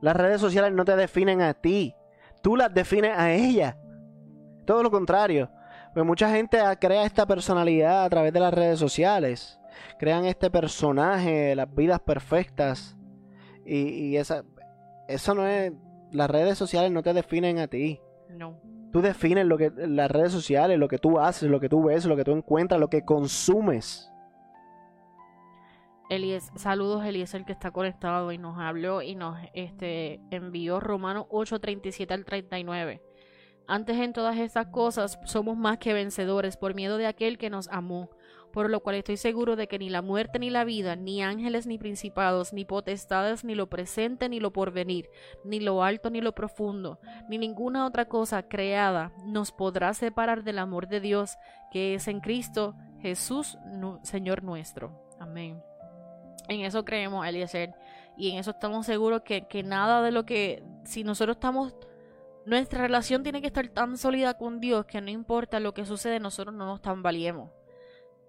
[0.00, 1.94] Las redes sociales no te definen a ti.
[2.42, 3.76] Tú las defines a ella.
[4.64, 5.50] Todo lo contrario.
[5.92, 9.58] Pues mucha gente crea esta personalidad a través de las redes sociales.
[9.98, 12.96] Crean este personaje, las vidas perfectas.
[13.64, 14.44] Y, esa,
[15.08, 15.72] eso no es.
[16.12, 18.00] Las redes sociales no te definen a ti.
[18.28, 18.58] No.
[18.92, 22.04] Tú defines lo que las redes sociales, lo que tú haces, lo que tú ves,
[22.04, 24.09] lo que tú encuentras, lo que consumes.
[26.10, 32.12] Elies, saludos Eliezer que está conectado y nos habló y nos este, envió Romanos 8:37
[32.12, 33.00] al 39.
[33.68, 37.68] Antes en todas estas cosas somos más que vencedores por miedo de aquel que nos
[37.68, 38.10] amó,
[38.52, 41.68] por lo cual estoy seguro de que ni la muerte ni la vida, ni ángeles
[41.68, 45.08] ni principados, ni potestades, ni lo presente ni lo porvenir,
[45.44, 46.98] ni lo alto ni lo profundo,
[47.28, 51.36] ni ninguna otra cosa creada nos podrá separar del amor de Dios
[51.70, 53.58] que es en Cristo Jesús,
[54.02, 55.08] Señor nuestro.
[55.20, 55.69] Amén.
[56.50, 57.74] En eso creemos, Eliezer,
[58.16, 61.74] y en eso estamos seguros que, que nada de lo que, si nosotros estamos
[62.44, 66.18] nuestra relación tiene que estar tan sólida con Dios que no importa lo que sucede,
[66.18, 67.50] nosotros no nos tambaleemos.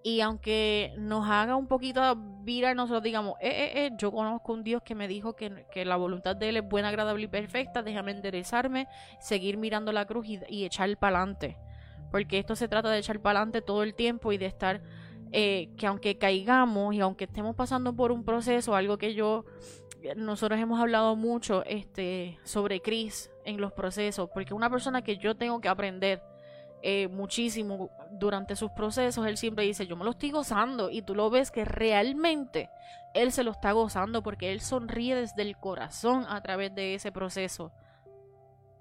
[0.04, 4.62] Y aunque nos haga un poquito virar, nosotros digamos, eh, eh, eh, yo conozco un
[4.62, 8.12] Dios que me dijo que, la voluntad de Él es buena, agradable y perfecta, déjame
[8.12, 8.88] enderezarme,
[9.20, 11.56] seguir mirando la cruz y, y echar para adelante.
[12.10, 14.82] Porque esto se trata de echar para adelante todo el tiempo y de estar,
[15.32, 19.44] eh, que aunque caigamos y aunque estemos pasando por un proceso, algo que yo
[20.16, 25.36] nosotros hemos hablado mucho este, sobre Chris en los procesos, porque una persona que yo
[25.36, 26.22] tengo que aprender
[26.82, 31.14] eh, muchísimo durante sus procesos, él siempre dice, yo me lo estoy gozando y tú
[31.14, 32.70] lo ves que realmente
[33.14, 37.12] él se lo está gozando porque él sonríe desde el corazón a través de ese
[37.12, 37.72] proceso.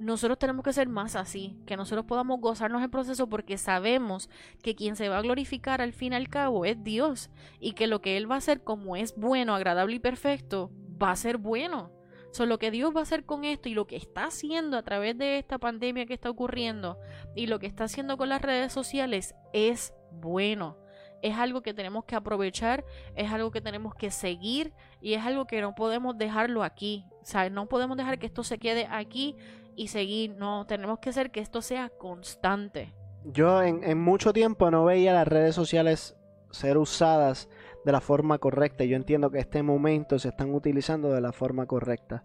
[0.02, 4.32] Nosotros tenemos que ser más así, que nosotros podamos gozarnos el proceso porque sabemos
[4.64, 7.30] que quien se va a glorificar al fin y al cabo es Dios
[7.60, 11.12] y que lo que Él va a hacer como es bueno, agradable y perfecto, va
[11.12, 11.92] a ser bueno.
[12.32, 14.82] So, lo que Dios va a hacer con esto y lo que está haciendo a
[14.82, 16.98] través de esta pandemia que está ocurriendo
[17.36, 20.80] y lo que está haciendo con las redes sociales es bueno.
[21.22, 22.84] Es algo que tenemos que aprovechar,
[23.16, 27.06] es algo que tenemos que seguir y es algo que no podemos dejarlo aquí.
[27.22, 29.36] O sea, no podemos dejar que esto se quede aquí
[29.76, 30.36] y seguir.
[30.36, 32.94] No, tenemos que hacer que esto sea constante.
[33.26, 36.16] Yo en, en mucho tiempo no veía las redes sociales
[36.52, 37.50] ser usadas
[37.84, 38.84] de la forma correcta.
[38.84, 42.22] Yo entiendo que este momento se están utilizando de la forma correcta.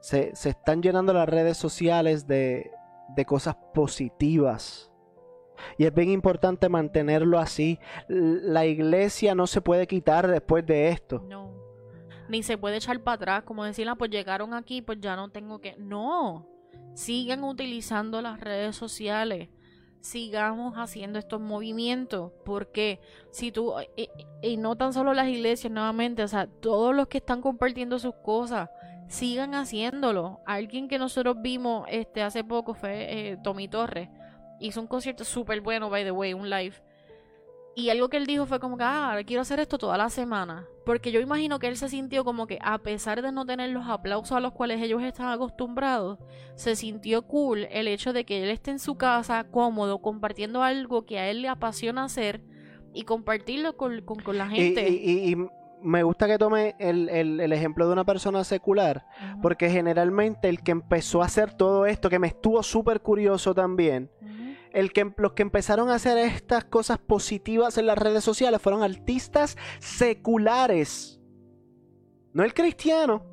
[0.00, 2.70] Se, están llenando las redes sociales de,
[3.14, 4.90] de cosas positivas.
[5.78, 7.78] Y es bien importante mantenerlo así.
[8.08, 11.24] La iglesia no se puede quitar después de esto.
[11.28, 11.52] No.
[12.28, 15.60] Ni se puede echar para atrás, como decirla, pues llegaron aquí, pues ya no tengo
[15.60, 15.76] que.
[15.78, 16.48] No.
[16.94, 19.48] Sigan utilizando las redes sociales
[20.02, 24.10] sigamos haciendo estos movimientos, porque si tú, y,
[24.42, 28.14] y, no tan solo las iglesias nuevamente, o sea, todos los que están compartiendo sus
[28.16, 28.68] cosas,
[29.08, 30.40] sigan haciéndolo.
[30.46, 34.08] Alguien que nosotros vimos este hace poco fue eh, Tommy Torres,
[34.58, 36.74] hizo un concierto súper bueno, by the way, un live
[37.74, 40.66] y algo que él dijo fue como que, ah, quiero hacer esto toda la semana.
[40.84, 43.88] Porque yo imagino que él se sintió como que, a pesar de no tener los
[43.88, 46.18] aplausos a los cuales ellos están acostumbrados,
[46.54, 51.06] se sintió cool el hecho de que él esté en su casa, cómodo, compartiendo algo
[51.06, 52.42] que a él le apasiona hacer
[52.92, 54.02] y compartirlo con,
[54.36, 54.88] la gente.
[54.90, 55.36] Y,
[55.82, 59.06] me gusta que tome el, ejemplo de una persona secular,
[59.40, 64.10] porque generalmente el que empezó a hacer todo esto, que me estuvo súper curioso también,
[64.72, 68.82] el que, los que empezaron a hacer estas cosas positivas en las redes sociales fueron
[68.82, 71.20] artistas seculares.
[72.32, 73.26] No el cristiano.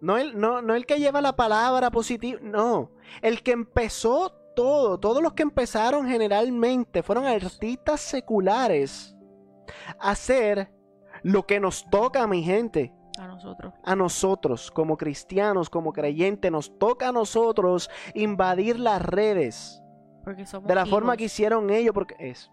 [0.00, 2.38] No, el, no, no el que lleva la palabra positiva.
[2.42, 2.92] No.
[3.22, 5.00] El que empezó todo.
[5.00, 9.16] Todos los que empezaron generalmente fueron artistas seculares.
[9.98, 10.73] A hacer
[11.24, 12.92] lo que nos toca mi gente.
[13.18, 13.72] A nosotros.
[13.82, 19.82] A nosotros, como cristianos, como creyentes, nos toca a nosotros invadir las redes.
[20.22, 22.50] Porque somos de la forma que hicieron ellos, porque es.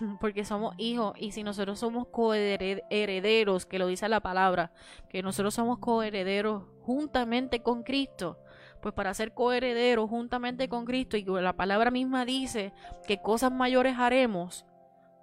[0.20, 4.72] Porque somos hijos y si nosotros somos coherederos, que lo dice la palabra,
[5.08, 8.40] que nosotros somos coherederos juntamente con Cristo,
[8.82, 12.72] pues para ser coherederos juntamente con Cristo y la palabra misma dice
[13.06, 14.66] que cosas mayores haremos,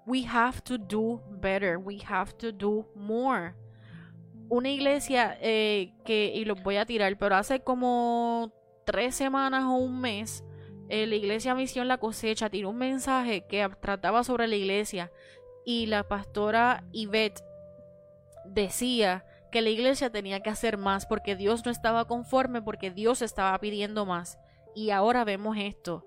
[0.06, 3.56] we have to do better, we have to do more
[4.50, 8.54] una iglesia eh, que, y los voy a tirar, pero hace como
[8.86, 10.44] tres semanas o un mes,
[10.90, 15.12] eh, la iglesia Misión La Cosecha tiró un mensaje que trataba sobre la iglesia
[15.66, 17.42] y la pastora Yvette
[18.46, 23.24] decía que la iglesia tenía que hacer más porque Dios no estaba conforme, porque Dios
[23.24, 24.38] estaba pidiendo más.
[24.76, 26.06] Y ahora vemos esto.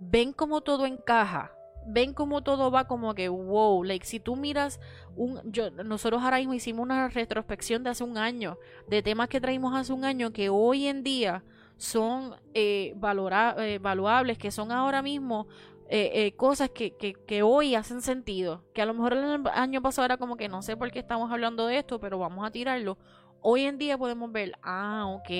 [0.00, 1.55] Ven cómo todo encaja.
[1.86, 3.84] Ven cómo todo va como que wow.
[3.84, 4.80] Like, si tú miras
[5.14, 5.40] un.
[5.50, 8.58] Yo, nosotros ahora mismo hicimos una retrospección de hace un año.
[8.88, 11.44] De temas que traímos hace un año que hoy en día
[11.76, 15.46] son eh, eh valuables, que son ahora mismo
[15.88, 18.64] eh, eh, cosas que, que, que, hoy hacen sentido.
[18.74, 21.30] Que a lo mejor el año pasado era como que no sé por qué estamos
[21.30, 22.98] hablando de esto, pero vamos a tirarlo.
[23.40, 25.30] Hoy en día podemos ver, ah, ok,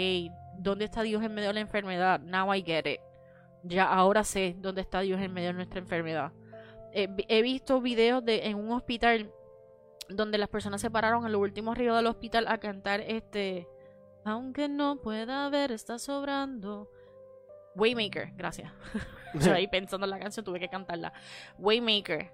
[0.58, 2.20] ¿dónde está Dios en medio de la enfermedad?
[2.20, 3.00] Now I get it.
[3.66, 6.32] Ya ahora sé dónde está Dios en medio de nuestra enfermedad.
[6.92, 9.32] he visto videos de en un hospital
[10.08, 13.66] donde las personas se pararon en los últimos ríos del hospital a cantar este
[14.24, 16.88] aunque no pueda ver está sobrando
[17.74, 18.72] Waymaker gracias
[19.40, 21.12] Yo ahí pensando en la canción tuve que cantarla.
[21.58, 22.32] Waymaker.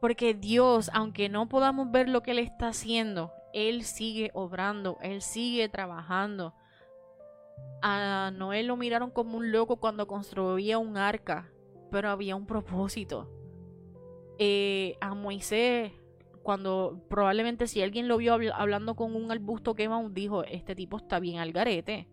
[0.00, 5.22] Porque Dios, aunque no podamos ver lo que Él está haciendo, Él sigue obrando, Él
[5.22, 6.54] sigue trabajando.
[7.82, 11.50] A Noé lo miraron como un loco cuando construía un arca,
[11.90, 13.30] pero había un propósito.
[14.38, 15.92] Eh, a Moisés,
[16.42, 21.20] cuando probablemente si alguien lo vio hablando con un arbusto quemado, dijo, este tipo está
[21.20, 22.08] bien al garete.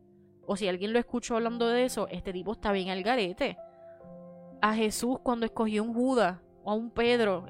[0.48, 3.58] O si alguien lo escuchó hablando de eso, este tipo está bien al garete
[4.66, 7.46] a Jesús cuando escogió un Judas o a un Pedro.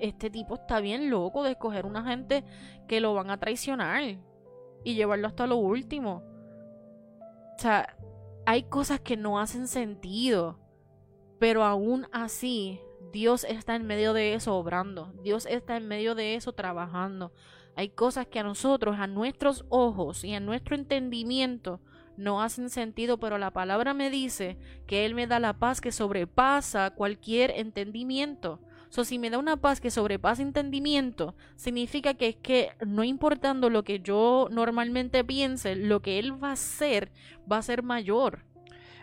[0.00, 2.44] este tipo está bien loco de escoger una gente
[2.86, 4.02] que lo van a traicionar
[4.84, 6.22] y llevarlo hasta lo último.
[7.60, 7.94] O sea,
[8.46, 10.58] hay cosas que no hacen sentido,
[11.38, 12.80] pero aún así
[13.12, 15.12] Dios está en medio de eso obrando.
[15.22, 17.34] Dios está en medio de eso trabajando.
[17.76, 21.82] Hay cosas que a nosotros, a nuestros ojos y a nuestro entendimiento,
[22.16, 24.56] no hacen sentido, pero la palabra me dice
[24.86, 28.62] que Él me da la paz que sobrepasa cualquier entendimiento.
[28.90, 33.70] So, si me da una paz que sobrepasa entendimiento, significa que es que no importando
[33.70, 37.12] lo que yo normalmente piense, lo que Él va a hacer
[37.50, 38.44] va a ser mayor.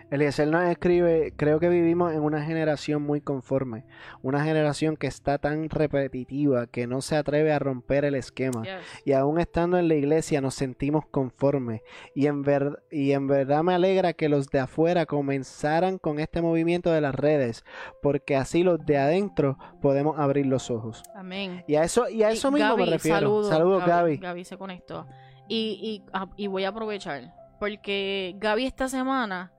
[0.09, 3.83] Eliezer nos escribe, creo que vivimos en una generación muy conforme,
[4.21, 8.63] una generación que está tan repetitiva que no se atreve a romper el esquema.
[9.03, 11.81] Y aún estando en la iglesia nos sentimos conformes.
[12.15, 16.41] Y en, ver y en verdad me alegra que los de afuera comenzaran con este
[16.41, 17.65] movimiento de las redes,
[18.01, 21.03] porque así los de adentro podemos abrir los ojos.
[21.15, 21.65] Amén.
[21.67, 23.43] Y a eso, y a eso mismo me refiero.
[23.43, 24.17] Saludos, Gaby.
[24.17, 25.05] Gaby se conectó.
[25.49, 29.51] Y, y, ah, y voy a aprovechar, porque Gaby esta semana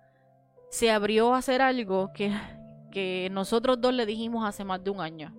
[0.71, 2.33] se abrió a hacer algo que,
[2.91, 5.35] que nosotros dos le dijimos hace más de un año.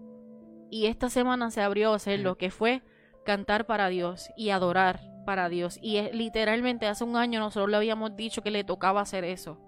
[0.72, 2.84] Y esta semana se abrió a hacer lo que fue
[3.26, 5.80] cantar para Dios y adorar para Dios.
[5.82, 9.60] Y literalmente hace un año nosotros le habíamos dicho que le tocaba hacer eso.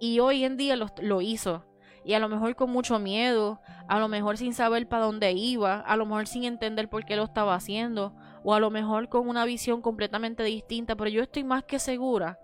[0.00, 1.64] Y hoy en día lo, lo hizo.
[2.04, 5.80] Y a lo mejor con mucho miedo, a lo mejor sin saber para dónde iba,
[5.80, 9.26] a lo mejor sin entender por qué lo estaba haciendo, o a lo mejor con
[9.26, 10.96] una visión completamente distinta.
[10.96, 12.38] Pero yo estoy más que segura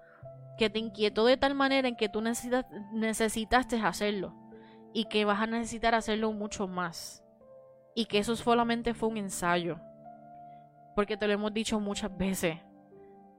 [0.60, 4.34] que te inquietó de tal manera en que tú necesitas, necesitaste hacerlo
[4.92, 7.24] y que vas a necesitar hacerlo mucho más.
[7.94, 9.80] Y que eso solamente fue un ensayo
[10.94, 12.58] porque te lo hemos dicho muchas veces.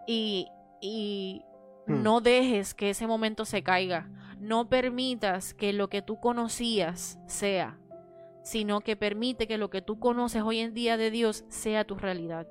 [0.08, 0.48] Y,
[0.82, 1.46] y
[1.86, 2.02] hmm.
[2.02, 4.10] no dejes que ese momento se caiga.
[4.40, 7.78] No permitas que lo que tú conocías sea
[8.44, 11.94] sino que permite que lo que tú conoces hoy en día de Dios sea tu
[11.94, 12.48] realidad.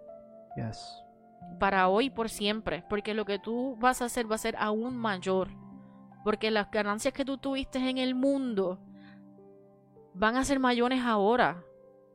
[0.54, 1.02] Yes
[1.58, 4.56] para hoy y por siempre, porque lo que tú vas a hacer va a ser
[4.58, 5.48] aún mayor,
[6.24, 8.80] porque las ganancias que tú tuviste en el mundo
[10.14, 11.62] van a ser mayores ahora,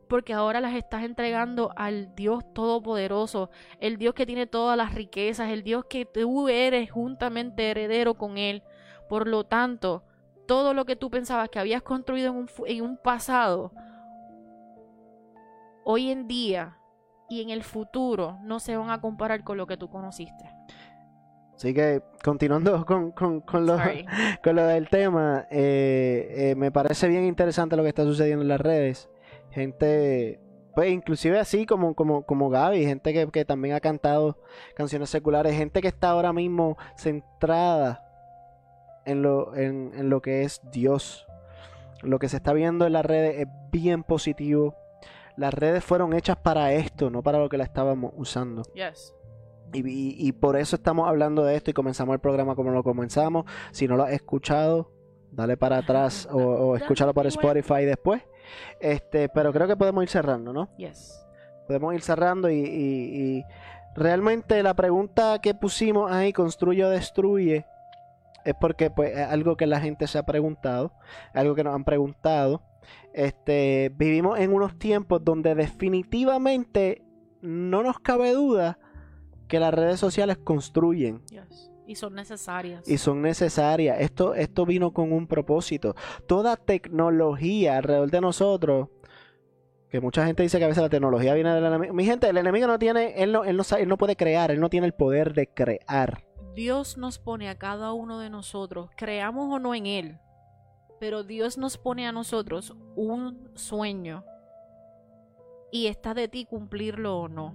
[0.08, 3.50] porque ahora las estás entregando al Dios Todopoderoso,
[3.80, 8.38] el Dios que tiene todas las riquezas, el Dios que tú eres juntamente heredero con
[8.38, 8.64] Él.
[9.10, 10.04] Por lo tanto,
[10.48, 13.72] todo lo que tú pensabas que habías construido en un, en un pasado,
[15.84, 16.78] hoy en día
[17.30, 20.46] y en el futuro no se van a comparar con lo que tú conociste.
[21.56, 23.78] Así que continuando con, con, con, lo,
[24.44, 28.50] con lo, del tema, eh, eh, me parece bien interesante lo que está sucediendo en
[28.50, 29.10] las redes.
[29.52, 30.42] Gente,
[30.74, 34.38] pues inclusive así como, como, como Gaby, gente que, que también ha cantado
[34.76, 38.02] canciones seculares, gente que está ahora mismo centrada
[39.06, 41.26] en lo, en, en lo que es Dios.
[42.02, 44.76] Lo que se está viendo en las redes es bien positivo
[45.38, 48.64] las redes fueron hechas para esto, no para lo que la estábamos usando.
[49.74, 53.46] Y, por eso estamos hablando de esto y comenzamos el programa como lo comenzamos.
[53.72, 54.92] Si no lo has escuchado,
[55.32, 58.22] dale para atrás o, escúchalo por Spotify después.
[58.80, 60.70] Este, pero creo que podemos ir cerrando, ¿no?
[60.78, 61.26] Yes.
[61.68, 63.44] Podemos ir cerrando y,
[63.96, 67.66] realmente la pregunta que pusimos ahí, construye o destruye,
[68.44, 70.92] es porque pues es algo que la gente se ha preguntado,
[71.34, 72.62] algo que nos han preguntado.
[73.18, 77.02] Este, vivimos en unos tiempos donde definitivamente
[77.42, 78.78] no nos cabe duda
[79.48, 81.72] que las redes sociales construyen Yes.
[81.88, 82.88] Y son necesarias.
[82.90, 83.98] y son necesarias.
[84.02, 85.96] Esto, esto vino con un propósito.
[86.28, 88.90] Toda tecnología alrededor de nosotros,
[89.90, 91.94] que mucha gente dice que a veces la tecnología viene del enemigo.
[91.94, 94.50] Mi gente, el enemigo no tiene, él no, él no, sabe- él no puede crear,
[94.50, 96.26] él no tiene el poder de crear.
[96.56, 100.18] Dios nos pone a cada uno de nosotros, creamos o no en Él,
[101.06, 104.26] pero Dios nos pone a nosotros un sueño
[105.72, 107.54] y está de ti cumplirlo o no.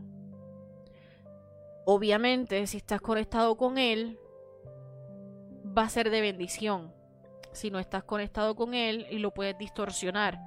[1.85, 4.21] Obviamente, si estás conectado con Él,
[5.77, 6.95] va a ser de bendición.
[7.51, 10.39] Si no estás conectado con Él y lo puedes distorsionar.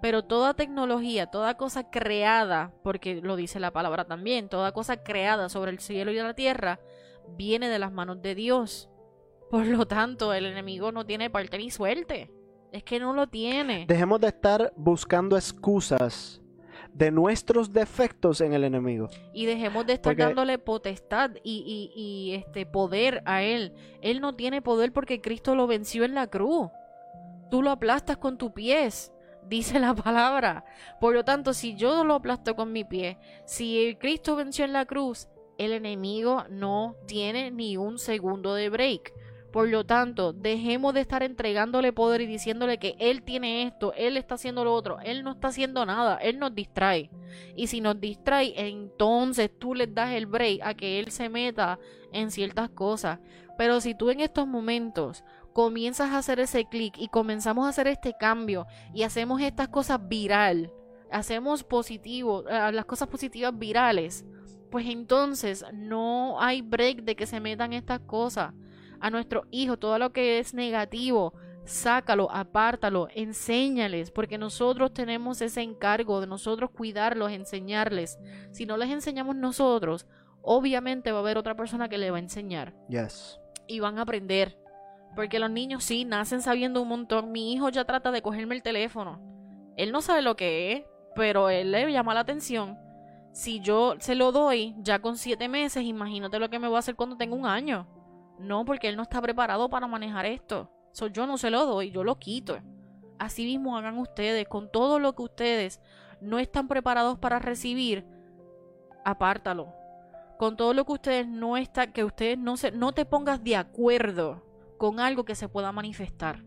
[0.00, 5.48] Pero toda tecnología, toda cosa creada, porque lo dice la palabra también, toda cosa creada
[5.48, 6.78] sobre el cielo y la tierra,
[7.26, 8.88] viene de las manos de Dios.
[9.50, 12.30] Por lo tanto, el enemigo no tiene parte ni suerte.
[12.72, 13.84] Es que no lo tiene.
[13.86, 16.40] Dejemos de estar buscando excusas
[16.94, 19.08] de nuestros defectos en el enemigo.
[19.32, 23.74] Y dejemos de estar Porque- dándole potestad y, y- y, este poder a él.
[24.00, 26.68] Él no tiene poder porque Cristo lo venció en la cruz.
[27.50, 29.12] Tú lo aplastas con tu pies,
[29.46, 30.64] dice la palabra.
[31.00, 34.86] Por lo tanto, si yo lo aplasto con mi pie, si Cristo venció en la
[34.86, 39.12] cruz, el enemigo no tiene ni un segundo de break.
[39.52, 44.16] Por lo tanto, dejemos de estar entregándole poder y diciéndole que él tiene esto, él
[44.16, 47.10] está haciendo lo otro, él no está haciendo nada, él nos distrae.
[47.54, 51.78] Y si nos distrae, entonces tú le das el break a que él se meta
[52.12, 53.18] en ciertas cosas.
[53.58, 55.22] Pero si tú en estos momentos
[55.52, 60.08] comienzas a hacer ese clic y comenzamos a hacer este cambio y hacemos estas cosas
[60.08, 60.72] viral,
[61.10, 64.24] hacemos positivo, eh, las cosas positivas virales,
[64.70, 68.54] pues entonces no hay break de que se metan estas cosas.
[69.02, 71.34] A nuestros hijos, todo lo que es negativo,
[71.64, 78.18] sácalo, apártalo, enséñales, porque nosotros tenemos ese encargo de nosotros cuidarlos, enseñarles.
[78.52, 80.06] Si no les enseñamos nosotros,
[80.40, 83.38] obviamente va a haber otra persona que le va a enseñar Yes.
[83.66, 84.56] y van a aprender.
[85.14, 87.32] Porque los niños sí nacen sabiendo un montón.
[87.32, 89.20] Mi hijo ya trata de cogerme el teléfono.
[89.76, 90.84] Él no sabe lo que es,
[91.14, 92.78] pero él le llama la atención.
[93.32, 96.78] Si yo se lo doy ya con siete meses, imagínate lo que me va a
[96.78, 97.86] hacer cuando tenga un año.
[98.42, 100.68] No, porque él no está preparado para manejar esto.
[100.92, 102.58] So, yo no se lo doy, yo lo quito.
[103.18, 105.80] Así mismo hagan ustedes con todo lo que ustedes
[106.20, 108.04] no están preparados para recibir,
[109.04, 109.72] apártalo.
[110.38, 113.56] Con todo lo que ustedes no están, que ustedes no se, no te pongas de
[113.56, 114.42] acuerdo
[114.76, 116.42] con algo que se pueda manifestar.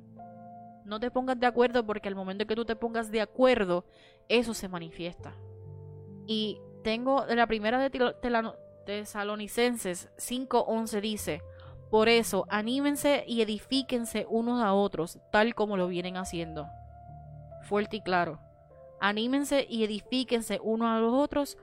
[0.83, 3.85] No te pongas de acuerdo porque al momento que tú te pongas de acuerdo,
[4.27, 5.33] eso se manifiesta.
[6.27, 7.89] Y tengo la primera de
[8.85, 11.41] Tesalonicenses 5:11 dice,
[11.95, 16.67] por eso anímense y edifíquense unos a otros, tal como lo vienen haciendo.
[17.61, 18.41] Fuerte y claro.
[18.99, 21.57] Anímense y edifíquense unos a los otros,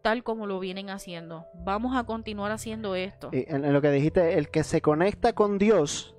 [0.00, 1.46] tal como lo vienen haciendo.
[1.64, 3.30] Vamos a continuar haciendo esto.
[3.32, 6.14] Y en, lo que dijiste, el que se conecta con Dios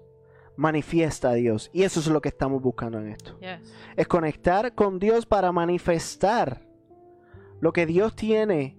[0.58, 1.70] manifiesta a Dios.
[1.72, 3.40] Y eso es lo que estamos buscando en esto.
[3.40, 3.74] Yes.
[3.96, 6.68] Es conectar con Dios para manifestar
[7.62, 8.76] lo que Dios tiene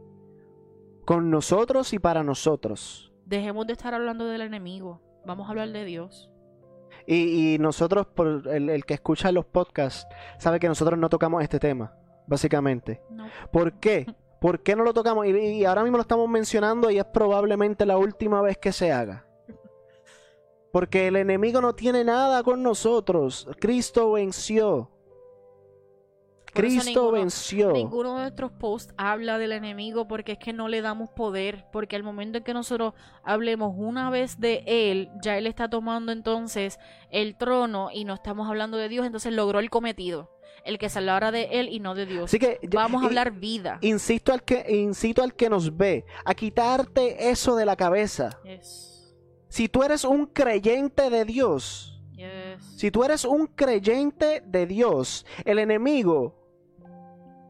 [1.07, 3.14] con nosotros y para nosotros.
[3.27, 5.01] Dejemos de estar hablando del enemigo.
[5.25, 6.31] Vamos a hablar de Dios.
[7.07, 10.07] Y, y nosotros, por el, el que escucha los podcasts,
[10.39, 11.95] sabe que nosotros no tocamos este tema,
[12.27, 13.03] básicamente.
[13.11, 13.27] No.
[13.51, 14.07] ¿Por qué?
[14.41, 15.27] ¿Por qué no lo tocamos?
[15.27, 18.93] Y, y ahora mismo lo estamos mencionando y es probablemente la última vez que se
[18.93, 19.27] haga.
[20.71, 23.49] Porque el enemigo no tiene nada con nosotros.
[23.61, 24.91] Cristo venció.
[26.55, 27.73] Cristo ninguno- venció.
[27.73, 31.67] Ninguno de nuestros posts habla del enemigo porque es que no le damos poder.
[31.73, 36.13] Porque al momento en que nosotros hablemos una vez de él, ya él está tomando
[36.13, 36.79] entonces
[37.11, 40.31] el trono y no estamos hablando de Dios, entonces logró el cometido.
[40.65, 42.25] El que se hablara de él y no de Dios.
[42.25, 43.79] Así que Vamos a hablar vida.
[43.83, 48.31] Insisto al que incito al que nos ve a quitarte eso de la cabeza.
[48.45, 49.15] Yes.
[49.49, 52.65] Si tú eres un creyente de Dios, Yes.
[52.79, 56.44] si tú eres un creyente de Dios, el enemigo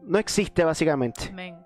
[0.05, 1.29] no existe básicamente.
[1.29, 1.57] Amén.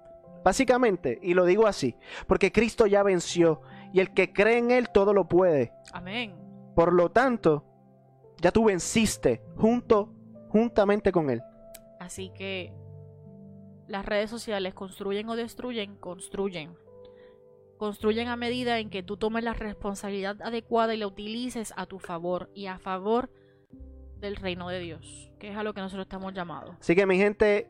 [0.44, 1.96] Básicamente, y lo digo así,
[2.28, 3.62] porque Cristo ya venció
[3.94, 5.74] y el que cree en él todo lo puede.
[5.92, 6.36] Amén.
[6.76, 7.66] Por lo tanto,
[8.42, 10.14] ya tú venciste junto
[10.50, 11.42] juntamente con él.
[12.00, 12.74] Así que
[13.88, 16.78] las redes sociales construyen o destruyen, construyen.
[17.78, 22.00] Construyen a medida en que tú tomes la responsabilidad adecuada y la utilices a tu
[22.00, 23.30] favor y a favor
[24.18, 26.76] del reino de Dios, que es a lo que nosotros estamos llamados.
[26.80, 27.70] Así que mi gente,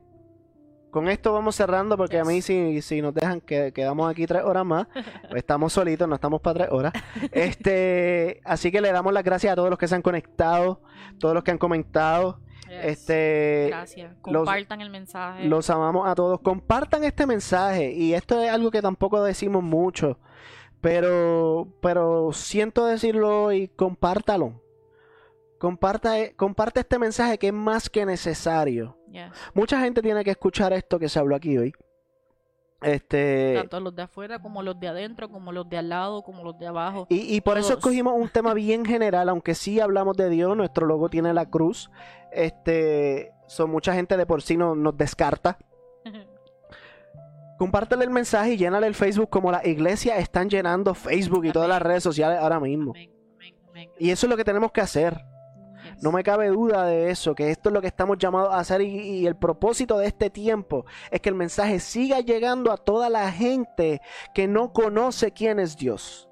[0.92, 4.44] con esto vamos cerrando porque a mí si, si nos dejan que quedamos aquí tres
[4.44, 4.88] horas más,
[5.30, 6.94] pues estamos solitos, no estamos para tres horas.
[7.32, 10.82] Este, así que le damos las gracias a todos los que se han conectado,
[11.20, 12.40] todos los que han comentado.
[12.68, 12.78] Yes.
[12.84, 14.12] Este, Gracias.
[14.28, 15.46] los- Compartan el mensaje.
[15.46, 16.40] los amamos a todos.
[16.42, 20.20] Compartan este mensaje y esto es algo que tampoco decimos mucho,
[20.82, 24.62] pero pero siento decirlo hoy, compártalo.
[25.60, 28.98] Comparta, comparte este mensaje que es más que necesario.
[29.12, 29.26] Yes.
[29.54, 31.74] Mucha gente tiene que escuchar esto que se habló aquí hoy.
[32.82, 36.46] Este Tanto los de afuera como los de adentro, como los de al lado, como
[36.46, 37.08] los de abajo.
[37.10, 40.86] y, y por eso escogimos un tema bien general, aunque sí hablamos de Dios, nuestro
[40.88, 41.92] logo tiene la cruz.
[42.32, 45.58] Este, son mucha gente de por sí no- nos descarta.
[47.58, 51.68] Compártele el mensaje y llénale el Facebook como las iglesias están llenando Facebook y todas
[51.68, 52.92] las redes sociales ahora mismo.
[52.92, 53.90] Amén, amén, amén.
[54.00, 55.22] Y eso es lo que tenemos que hacer.
[56.02, 58.82] No me cabe duda de eso, que esto es lo que estamos llamados a hacer
[58.82, 63.10] y, y el propósito de este tiempo es que el mensaje siga llegando a toda
[63.10, 64.02] la gente
[64.34, 66.30] que no conoce quién es Dios.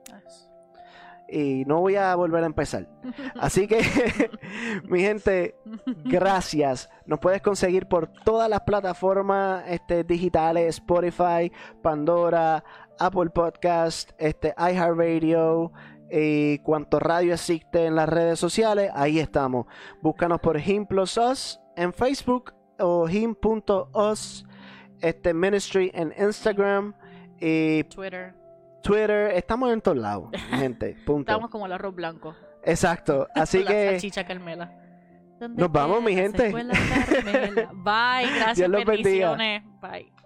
[1.29, 2.87] Y no voy a volver a empezar.
[3.39, 3.81] Así que,
[4.87, 5.55] mi gente,
[6.05, 6.89] gracias.
[7.05, 11.51] Nos puedes conseguir por todas las plataformas este, digitales, Spotify,
[11.81, 12.63] Pandora,
[12.97, 15.71] Apple Podcast, este, iHeartRadio
[16.11, 19.65] y cuanto radio existe en las redes sociales, ahí estamos.
[20.01, 24.45] Búscanos por Him Plus Us en Facebook o Him.us
[25.01, 26.93] este, Ministry en Instagram
[27.39, 28.33] y Twitter.
[28.81, 29.31] Twitter.
[29.35, 30.95] Estamos en todos lados, gente.
[31.05, 31.31] Punto.
[31.31, 32.35] Estamos como el arroz blanco.
[32.63, 33.27] Exacto.
[33.35, 33.85] Así la que...
[33.91, 34.73] salchicha Carmela.
[35.39, 36.49] ¿Dónde Nos vamos, mi gente.
[36.51, 36.65] Bye,
[38.35, 39.63] gracias, bendiciones.
[39.79, 40.16] Bye.